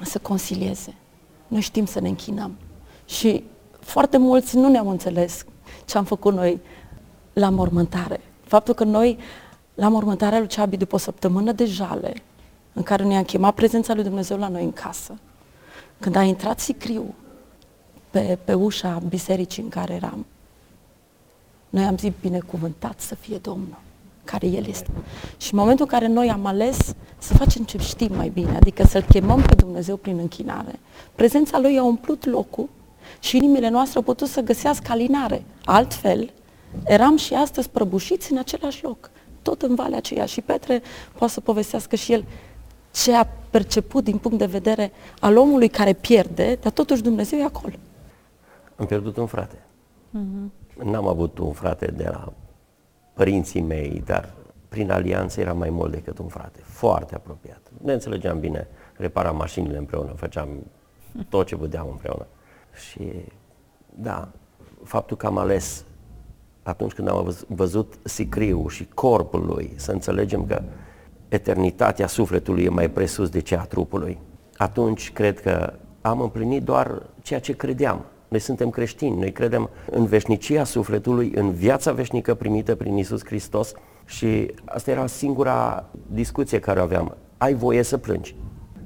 să 0.01 0.19
consilieze. 0.19 0.95
Noi 1.49 1.62
știm 1.62 1.85
să 1.85 1.99
ne 1.99 2.07
închinăm. 2.07 2.57
Și 3.05 3.43
foarte 3.79 4.17
mulți 4.17 4.55
nu 4.55 4.69
ne-au 4.69 4.89
înțeles 4.89 5.45
ce 5.85 5.97
am 5.97 6.03
făcut 6.03 6.33
noi 6.33 6.59
la 7.33 7.49
mormântare. 7.49 8.19
Faptul 8.41 8.73
că 8.73 8.83
noi, 8.83 9.17
la 9.73 9.88
mormântarea 9.88 10.39
lui 10.39 10.47
Ceabi, 10.47 10.77
după 10.77 10.95
o 10.95 10.97
săptămână 10.97 11.51
de 11.51 11.65
jale, 11.65 12.13
în 12.73 12.83
care 12.83 13.03
ne-am 13.03 13.23
chemat 13.23 13.53
prezența 13.53 13.93
lui 13.93 14.03
Dumnezeu 14.03 14.38
la 14.38 14.47
noi 14.47 14.63
în 14.63 14.71
casă, 14.71 15.17
când 15.99 16.15
a 16.15 16.21
intrat 16.21 16.59
sicriu 16.59 17.13
pe, 18.09 18.38
pe 18.43 18.53
ușa 18.53 19.01
bisericii 19.09 19.63
în 19.63 19.69
care 19.69 19.93
eram, 19.93 20.25
noi 21.69 21.83
am 21.83 21.97
zis 21.97 22.12
binecuvântat 22.21 22.99
să 22.99 23.15
fie 23.15 23.38
Domnul, 23.38 23.77
care 24.31 24.47
El 24.47 24.65
este. 24.67 24.89
Și 25.37 25.53
în 25.53 25.59
momentul 25.59 25.85
în 25.89 25.99
care 25.99 26.11
noi 26.11 26.29
am 26.29 26.45
ales 26.45 26.95
să 27.17 27.33
facem 27.33 27.63
ce 27.63 27.77
știm 27.77 28.15
mai 28.15 28.29
bine, 28.29 28.55
adică 28.55 28.83
să-L 28.83 29.05
chemăm 29.09 29.41
pe 29.41 29.55
Dumnezeu 29.55 29.95
prin 29.95 30.17
închinare, 30.17 30.79
prezența 31.15 31.59
Lui 31.59 31.77
a 31.77 31.83
umplut 31.83 32.25
locul 32.25 32.69
și 33.19 33.37
inimile 33.37 33.69
noastre 33.69 33.97
au 33.97 34.03
putut 34.03 34.27
să 34.27 34.41
găsească 34.41 34.91
alinare. 34.91 35.43
Altfel, 35.65 36.29
Eram 36.85 37.17
și 37.17 37.33
astăzi 37.33 37.69
prăbușiți 37.69 38.31
în 38.31 38.37
același 38.37 38.83
loc, 38.83 39.09
tot 39.41 39.61
în 39.61 39.75
valea 39.75 39.97
aceea. 39.97 40.25
Și 40.25 40.41
Petre 40.41 40.81
poate 41.17 41.33
să 41.33 41.41
povestească 41.41 41.95
și 41.95 42.13
el 42.13 42.25
ce 42.91 43.15
a 43.15 43.27
perceput 43.49 44.03
din 44.03 44.17
punct 44.17 44.37
de 44.37 44.45
vedere 44.45 44.91
al 45.19 45.37
omului 45.37 45.67
care 45.67 45.93
pierde, 45.93 46.57
dar 46.61 46.71
totuși 46.71 47.01
Dumnezeu 47.01 47.39
e 47.39 47.43
acolo. 47.43 47.73
Am 48.75 48.85
pierdut 48.85 49.17
un 49.17 49.25
frate. 49.25 49.55
Mm-hmm. 50.17 50.83
N-am 50.83 51.07
avut 51.07 51.37
un 51.37 51.51
frate 51.51 51.93
de 51.97 52.03
la 52.03 52.33
părinții 53.19 53.62
mei, 53.62 54.01
dar 54.05 54.34
prin 54.69 54.91
alianță 54.91 55.41
era 55.41 55.53
mai 55.53 55.69
mult 55.69 55.91
decât 55.91 56.17
un 56.17 56.27
frate, 56.27 56.60
foarte 56.63 57.15
apropiat. 57.15 57.62
Ne 57.82 57.93
înțelegeam 57.93 58.39
bine, 58.39 58.67
reparam 58.95 59.36
mașinile 59.36 59.77
împreună, 59.77 60.12
făceam 60.15 60.49
tot 61.29 61.47
ce 61.47 61.55
puteam 61.55 61.88
împreună. 61.91 62.27
Și 62.89 63.12
da, 63.89 64.27
faptul 64.84 65.17
că 65.17 65.25
am 65.25 65.38
ales 65.38 65.84
atunci 66.63 66.91
când 66.91 67.08
am 67.08 67.36
văzut 67.47 67.93
sicriul 68.03 68.69
și 68.69 68.88
corpul 68.93 69.45
lui, 69.45 69.73
să 69.75 69.91
înțelegem 69.91 70.45
că 70.45 70.62
eternitatea 71.29 72.08
sufletului 72.08 72.63
e 72.63 72.69
mai 72.69 72.89
presus 72.89 73.29
de 73.29 73.39
cea 73.39 73.62
a 73.62 73.65
trupului, 73.65 74.17
atunci 74.58 75.12
cred 75.12 75.41
că 75.41 75.73
am 76.01 76.21
împlinit 76.21 76.63
doar 76.63 77.01
ceea 77.21 77.39
ce 77.39 77.55
credeam. 77.55 78.05
Noi 78.29 78.39
suntem 78.39 78.69
creștini, 78.69 79.19
noi 79.19 79.31
credem 79.31 79.69
în 79.91 80.05
veșnicia 80.05 80.63
sufletului, 80.63 81.31
în 81.35 81.51
viața 81.51 81.91
veșnică 81.91 82.33
primită 82.33 82.75
prin 82.75 82.97
Isus 82.97 83.25
Hristos 83.25 83.73
și 84.05 84.53
asta 84.65 84.91
era 84.91 85.07
singura 85.07 85.89
discuție 86.07 86.59
care 86.59 86.79
o 86.79 86.83
aveam. 86.83 87.17
Ai 87.37 87.53
voie 87.53 87.81
să 87.81 87.97
plângi, 87.97 88.35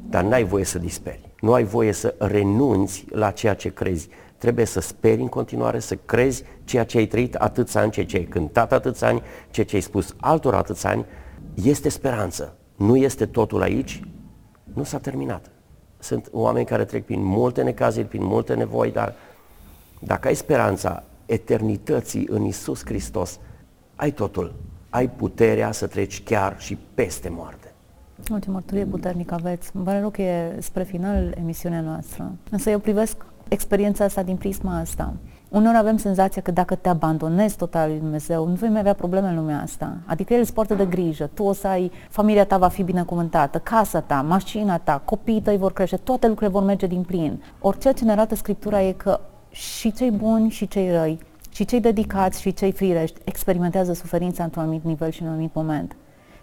dar 0.09 0.23
n-ai 0.23 0.43
voie 0.43 0.63
să 0.63 0.79
disperi. 0.79 1.29
Nu 1.39 1.53
ai 1.53 1.63
voie 1.63 1.91
să 1.91 2.15
renunți 2.17 3.05
la 3.09 3.31
ceea 3.31 3.53
ce 3.53 3.69
crezi. 3.69 4.09
Trebuie 4.37 4.65
să 4.65 4.79
speri 4.79 5.21
în 5.21 5.27
continuare, 5.27 5.79
să 5.79 5.95
crezi 6.05 6.43
ceea 6.63 6.83
ce 6.83 6.97
ai 6.97 7.05
trăit 7.05 7.35
atâți 7.35 7.77
ani, 7.77 7.91
ceea 7.91 8.05
ce 8.05 8.17
ai 8.17 8.23
cântat 8.23 8.71
atâți 8.71 9.03
ani, 9.03 9.21
ceea 9.49 9.65
ce 9.65 9.75
ai 9.75 9.81
spus 9.81 10.15
altor 10.19 10.53
atâți 10.53 10.85
ani. 10.85 11.05
Este 11.63 11.89
speranță. 11.89 12.55
Nu 12.75 12.95
este 12.95 13.25
totul 13.25 13.61
aici, 13.61 14.01
nu 14.73 14.83
s-a 14.83 14.97
terminat. 14.97 15.51
Sunt 15.99 16.29
oameni 16.31 16.65
care 16.65 16.85
trec 16.85 17.05
prin 17.05 17.23
multe 17.23 17.61
necaziri, 17.61 18.07
prin 18.07 18.23
multe 18.23 18.53
nevoi, 18.53 18.91
dar 18.91 19.13
dacă 20.05 20.27
ai 20.27 20.35
speranța 20.35 21.03
eternității 21.25 22.27
în 22.29 22.43
Isus 22.43 22.85
Hristos, 22.85 23.39
ai 23.95 24.11
totul. 24.11 24.53
Ai 24.89 25.09
puterea 25.09 25.71
să 25.71 25.87
treci 25.87 26.23
chiar 26.23 26.55
și 26.59 26.77
peste 26.93 27.29
moarte. 27.29 27.73
O 28.31 28.51
mărturie 28.51 28.85
puternică 28.85 29.33
aveți. 29.33 29.69
Îmi 29.73 29.83
pare 29.83 29.99
rău 29.99 30.09
că 30.09 30.21
e 30.21 30.57
spre 30.59 30.83
final 30.83 31.35
emisiunea 31.39 31.81
noastră. 31.81 32.31
Însă 32.49 32.69
eu 32.69 32.79
privesc 32.79 33.25
experiența 33.47 34.03
asta 34.03 34.23
din 34.23 34.35
prisma 34.35 34.77
asta. 34.77 35.13
Unor 35.49 35.75
avem 35.75 35.97
senzația 35.97 36.41
că 36.41 36.51
dacă 36.51 36.75
te 36.75 36.89
abandonezi 36.89 37.57
total 37.57 37.89
lui 37.89 37.99
Dumnezeu, 37.99 38.47
nu 38.47 38.53
vei 38.53 38.69
mai 38.69 38.79
avea 38.79 38.93
probleme 38.93 39.27
în 39.27 39.35
lumea 39.35 39.61
asta. 39.61 39.97
Adică 40.05 40.33
El 40.33 40.39
îți 40.39 40.53
poartă 40.53 40.73
de 40.73 40.85
grijă, 40.85 41.29
tu 41.33 41.43
o 41.43 41.53
să 41.53 41.67
ai, 41.67 41.91
familia 42.09 42.45
ta 42.45 42.57
va 42.57 42.67
fi 42.67 42.83
binecuvântată, 42.83 43.59
casa 43.59 44.01
ta, 44.01 44.21
mașina 44.21 44.77
ta, 44.77 45.01
copiii 45.05 45.41
tăi 45.41 45.57
vor 45.57 45.73
crește, 45.73 45.95
toate 45.95 46.27
lucrurile 46.27 46.57
vor 46.57 46.63
merge 46.63 46.87
din 46.87 47.01
plin. 47.01 47.43
Orice 47.59 47.91
ce 47.91 48.03
ne 48.03 48.11
arată 48.11 48.35
Scriptura 48.35 48.81
e 48.81 48.91
că 48.91 49.19
și 49.53 49.91
cei 49.91 50.11
buni 50.11 50.49
și 50.49 50.67
cei 50.67 50.91
răi, 50.91 51.19
și 51.49 51.65
cei 51.65 51.79
dedicați 51.79 52.41
și 52.41 52.53
cei 52.53 52.71
firești 52.71 53.19
experimentează 53.23 53.93
suferința 53.93 54.43
într-un 54.43 54.63
anumit 54.63 54.83
nivel 54.83 55.11
și 55.11 55.21
în 55.21 55.27
un 55.27 55.33
anumit 55.33 55.53
moment. 55.53 55.95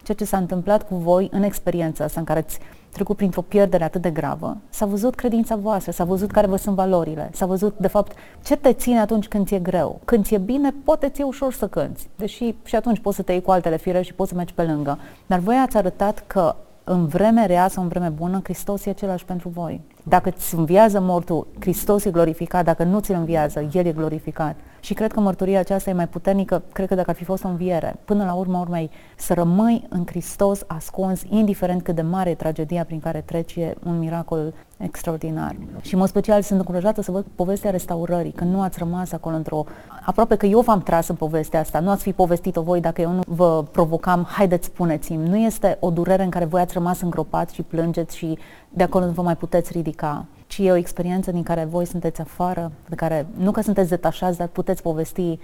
Ceea 0.03 0.17
ce 0.17 0.25
s-a 0.25 0.37
întâmplat 0.37 0.89
cu 0.89 0.95
voi 0.95 1.29
în 1.33 1.43
experiența 1.43 2.05
asta 2.05 2.21
în 2.21 2.27
care 2.27 2.39
ați 2.39 2.59
trecut 2.91 3.17
printr-o 3.17 3.43
pierdere 3.43 3.85
atât 3.85 4.03
de 4.03 4.11
gravă, 4.11 4.57
s-a 4.69 4.87
văzut 4.87 5.15
credința 5.15 5.57
voastră, 5.57 5.93
s-a 5.93 6.05
văzut 6.05 6.31
care 6.31 6.47
vă 6.47 6.57
sunt 6.57 6.75
valorile, 6.75 7.31
s-a 7.33 7.47
văzut, 7.47 7.79
de 7.79 7.87
fapt, 7.87 8.13
ce 8.45 8.57
te 8.57 8.73
ține 8.73 9.01
atunci 9.01 9.29
când 9.29 9.47
ți-e 9.47 9.59
greu. 9.59 10.01
Când 10.05 10.25
ți-e 10.25 10.39
bine, 10.39 10.75
poate 10.85 11.09
ți-e 11.09 11.25
ușor 11.25 11.53
să 11.53 11.69
cânți, 11.69 12.09
deși 12.17 12.55
și 12.65 12.77
atunci 12.77 12.99
poți 12.99 13.17
să 13.17 13.23
te 13.23 13.33
iei 13.33 13.43
cu 13.43 13.51
altele 13.51 13.77
fire 13.77 14.03
și 14.03 14.15
poți 14.15 14.31
să 14.31 14.37
mergi 14.37 14.55
pe 14.55 14.63
lângă. 14.63 14.99
Dar 15.27 15.39
voi 15.39 15.57
ați 15.57 15.77
arătat 15.77 16.25
că 16.27 16.57
în 16.91 17.07
vreme 17.07 17.47
rea 17.47 17.69
sau 17.69 17.83
în 17.83 17.89
vreme 17.89 18.09
bună, 18.09 18.41
Hristos 18.43 18.87
e 18.87 18.91
același 18.91 19.25
pentru 19.25 19.49
voi. 19.49 19.81
Dacă 20.03 20.29
îți 20.29 20.55
înviază 20.55 21.01
mortul, 21.01 21.47
Hristos 21.61 22.05
e 22.05 22.11
glorificat, 22.11 22.65
dacă 22.65 22.83
nu 22.85 23.01
ți-l 23.01 23.15
înviază, 23.15 23.69
El 23.73 23.87
e 23.87 23.93
glorificat. 23.93 24.57
Și 24.81 24.95
cred 24.95 25.13
că 25.13 25.21
mărturia 25.21 25.59
aceasta 25.59 25.91
e 25.91 25.93
mai 25.93 26.09
puternică, 26.09 26.63
cred 26.73 26.89
că 26.89 26.95
dacă 26.95 27.11
ar 27.11 27.17
fi 27.17 27.25
fost 27.25 27.45
o 27.45 27.49
înviere. 27.49 27.97
Până 28.05 28.25
la 28.25 28.33
urmă 28.33 28.59
urmei, 28.59 28.91
să 29.17 29.35
rămâi 29.35 29.87
în 29.89 30.07
Hristos 30.07 30.63
ascuns, 30.67 31.23
indiferent 31.29 31.83
cât 31.83 31.95
de 31.95 32.03
mare 32.03 32.31
e 32.31 32.35
tragedia 32.35 32.85
prin 32.85 33.01
care 33.01 33.23
treci, 33.27 33.57
e 33.57 33.75
un 33.85 33.99
miracol 33.99 34.53
extraordinar. 34.77 35.57
Și 35.81 35.95
în 35.95 36.01
mod 36.01 36.09
special 36.09 36.43
sunt 36.43 36.59
încurajată 36.59 37.03
să 37.03 37.11
văd 37.11 37.25
povestea 37.35 37.71
restaurării, 37.71 38.33
că 38.33 38.45
nu 38.45 38.61
ați 38.61 38.79
rămas 38.79 39.13
acolo 39.13 39.37
într-o... 39.37 39.65
Aproape 40.05 40.37
că 40.37 40.47
eu 40.47 40.61
v-am 40.61 40.81
tras 40.81 41.09
în 41.09 41.15
povestea 41.15 41.61
asta, 41.61 41.81
nu 41.81 41.91
ați 41.91 42.03
fi 42.03 42.13
povestit-o 42.13 42.63
voi 42.63 42.81
dacă 42.81 43.01
eu 43.01 43.13
nu 43.13 43.21
vă 43.27 43.65
provocam, 43.71 44.27
haideți 44.31 44.67
spuneți-mi. 44.67 45.29
Nu 45.29 45.37
este 45.37 45.77
o 45.81 45.91
durere 45.91 46.23
în 46.23 46.31
care 46.31 46.45
voi 46.45 46.61
ați 46.61 46.75
rămas 46.75 47.01
îngropați 47.01 47.55
și 47.55 47.63
plângeți 47.63 48.17
și 48.17 48.39
de 48.69 48.83
acolo 48.83 49.05
nu 49.05 49.13
vă 49.13 49.23
mai 49.23 49.37
puteți 49.37 49.73
ridica 49.73 50.27
ci 50.51 50.59
e 50.59 50.71
o 50.71 50.77
experiență 50.77 51.31
din 51.31 51.43
care 51.43 51.65
voi 51.65 51.85
sunteți 51.85 52.21
afară, 52.21 52.73
de 52.89 52.95
care 52.95 53.27
nu 53.37 53.51
că 53.51 53.61
sunteți 53.61 53.89
detașați, 53.89 54.39
dar 54.39 54.47
puteți 54.47 54.83
povesti 54.83 55.39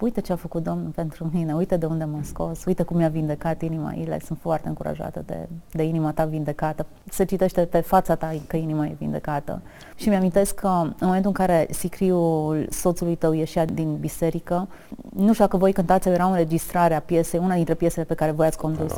uite 0.00 0.20
ce 0.20 0.32
a 0.32 0.36
făcut 0.36 0.62
Domnul 0.62 0.90
pentru 0.94 1.30
mine, 1.32 1.54
uite 1.54 1.76
de 1.76 1.86
unde 1.86 2.04
m-a 2.04 2.20
scos, 2.22 2.64
uite 2.64 2.82
cum 2.82 2.96
mi-a 2.96 3.08
vindecat 3.08 3.62
inima. 3.62 3.92
Ile 3.92 4.20
sunt 4.24 4.38
foarte 4.40 4.68
încurajată 4.68 5.22
de, 5.26 5.48
de 5.70 5.82
inima 5.82 6.12
ta 6.12 6.24
vindecată. 6.24 6.86
Se 7.10 7.24
citește 7.24 7.60
pe 7.60 7.80
fața 7.80 8.14
ta 8.14 8.34
că 8.46 8.56
inima 8.56 8.86
e 8.86 8.94
vindecată. 8.98 9.62
Și 9.94 10.08
mi-amintesc 10.08 10.54
că 10.54 10.68
în 10.82 10.94
momentul 11.00 11.28
în 11.28 11.46
care 11.46 11.66
sicriul 11.70 12.66
soțului 12.70 13.16
tău 13.16 13.32
ieșea 13.32 13.64
din 13.64 13.96
biserică, 13.96 14.68
nu 15.16 15.32
știu 15.32 15.44
dacă 15.44 15.56
voi 15.56 15.72
cântați, 15.72 16.08
era 16.08 16.26
o 16.26 16.30
înregistrare 16.30 16.94
a 16.94 17.00
piesei, 17.00 17.40
una 17.40 17.54
dintre 17.54 17.74
piesele 17.74 18.04
pe 18.04 18.14
care 18.14 18.30
voi 18.30 18.46
ați 18.46 18.58
condus. 18.58 18.94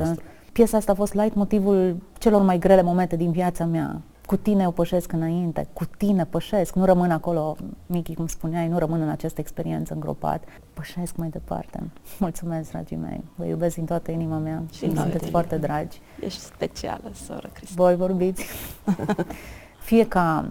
Piesa 0.52 0.76
asta 0.76 0.92
a 0.92 0.94
fost 0.94 1.14
light 1.14 1.34
motivul 1.34 1.96
celor 2.18 2.42
mai 2.42 2.58
grele 2.58 2.82
momente 2.82 3.16
din 3.16 3.30
viața 3.30 3.64
mea 3.64 4.00
cu 4.28 4.36
tine 4.36 4.62
eu 4.62 4.70
pășesc 4.70 5.12
înainte, 5.12 5.68
cu 5.72 5.84
tine 5.84 6.24
pășesc, 6.24 6.74
nu 6.74 6.84
rămân 6.84 7.10
acolo, 7.10 7.56
Michi, 7.86 8.14
cum 8.14 8.26
spuneai, 8.26 8.68
nu 8.68 8.78
rămân 8.78 9.00
în 9.00 9.08
această 9.08 9.40
experiență 9.40 9.94
îngropat, 9.94 10.44
pășesc 10.74 11.16
mai 11.16 11.28
departe. 11.28 11.90
Mulțumesc, 12.18 12.70
dragii 12.70 12.96
mei, 12.96 13.24
vă 13.34 13.44
iubesc 13.44 13.74
din 13.74 13.84
toată 13.84 14.10
inima 14.10 14.38
mea 14.38 14.62
și 14.72 14.96
sunteți 14.96 15.30
foarte 15.30 15.56
dragi. 15.56 16.00
Ești 16.20 16.40
specială, 16.40 17.10
soră 17.12 17.50
Cristina. 17.52 17.84
Voi 17.84 17.96
vorbiți. 17.96 18.44
Fie 19.88 20.08
ca 20.08 20.50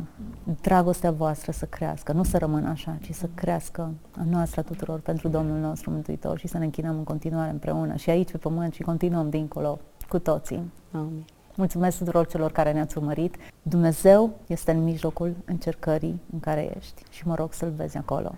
dragostea 0.62 1.12
voastră 1.12 1.52
să 1.52 1.66
crească, 1.66 2.12
nu 2.12 2.24
să 2.24 2.38
rămână 2.38 2.70
așa, 2.70 2.98
ci 3.02 3.14
să 3.14 3.30
crească 3.34 3.94
a 4.18 4.24
noastră 4.30 4.62
tuturor 4.62 5.00
pentru 5.00 5.28
Domnul 5.28 5.58
nostru 5.58 5.90
Mântuitor 5.90 6.38
și 6.38 6.48
să 6.48 6.58
ne 6.58 6.64
închinăm 6.64 6.98
în 6.98 7.04
continuare 7.04 7.52
împreună 7.52 7.96
și 7.96 8.10
aici 8.10 8.32
pe 8.32 8.38
pământ 8.38 8.74
și 8.74 8.82
continuăm 8.82 9.30
dincolo 9.30 9.80
cu 10.10 10.20
toții. 10.20 10.72
Amin. 10.92 11.26
Mulțumesc 11.58 11.98
tuturor 11.98 12.28
celor 12.28 12.52
care 12.52 12.72
ne-ați 12.72 12.98
urmărit. 12.98 13.36
Dumnezeu 13.62 14.40
este 14.48 14.72
în 14.72 14.84
mijlocul 14.84 15.36
încercării 15.46 16.22
în 16.34 16.40
care 16.40 16.74
ești 16.78 17.02
și 17.10 17.28
mă 17.28 17.36
rog 17.36 17.54
să-L 17.54 17.74
vezi 17.76 17.98
acolo. 17.98 18.36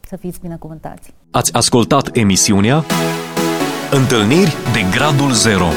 Să 0.00 0.16
fiți 0.16 0.40
binecuvântați. 0.40 1.14
Ați 1.30 1.52
ascultat 1.54 2.16
emisiunea 2.16 2.84
Întâlniri 3.90 4.54
de 4.72 4.96
Gradul 4.96 5.32
Zero 5.32 5.68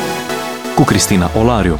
cu 0.75 0.83
Cristina 0.83 1.29
Olariu. 1.37 1.79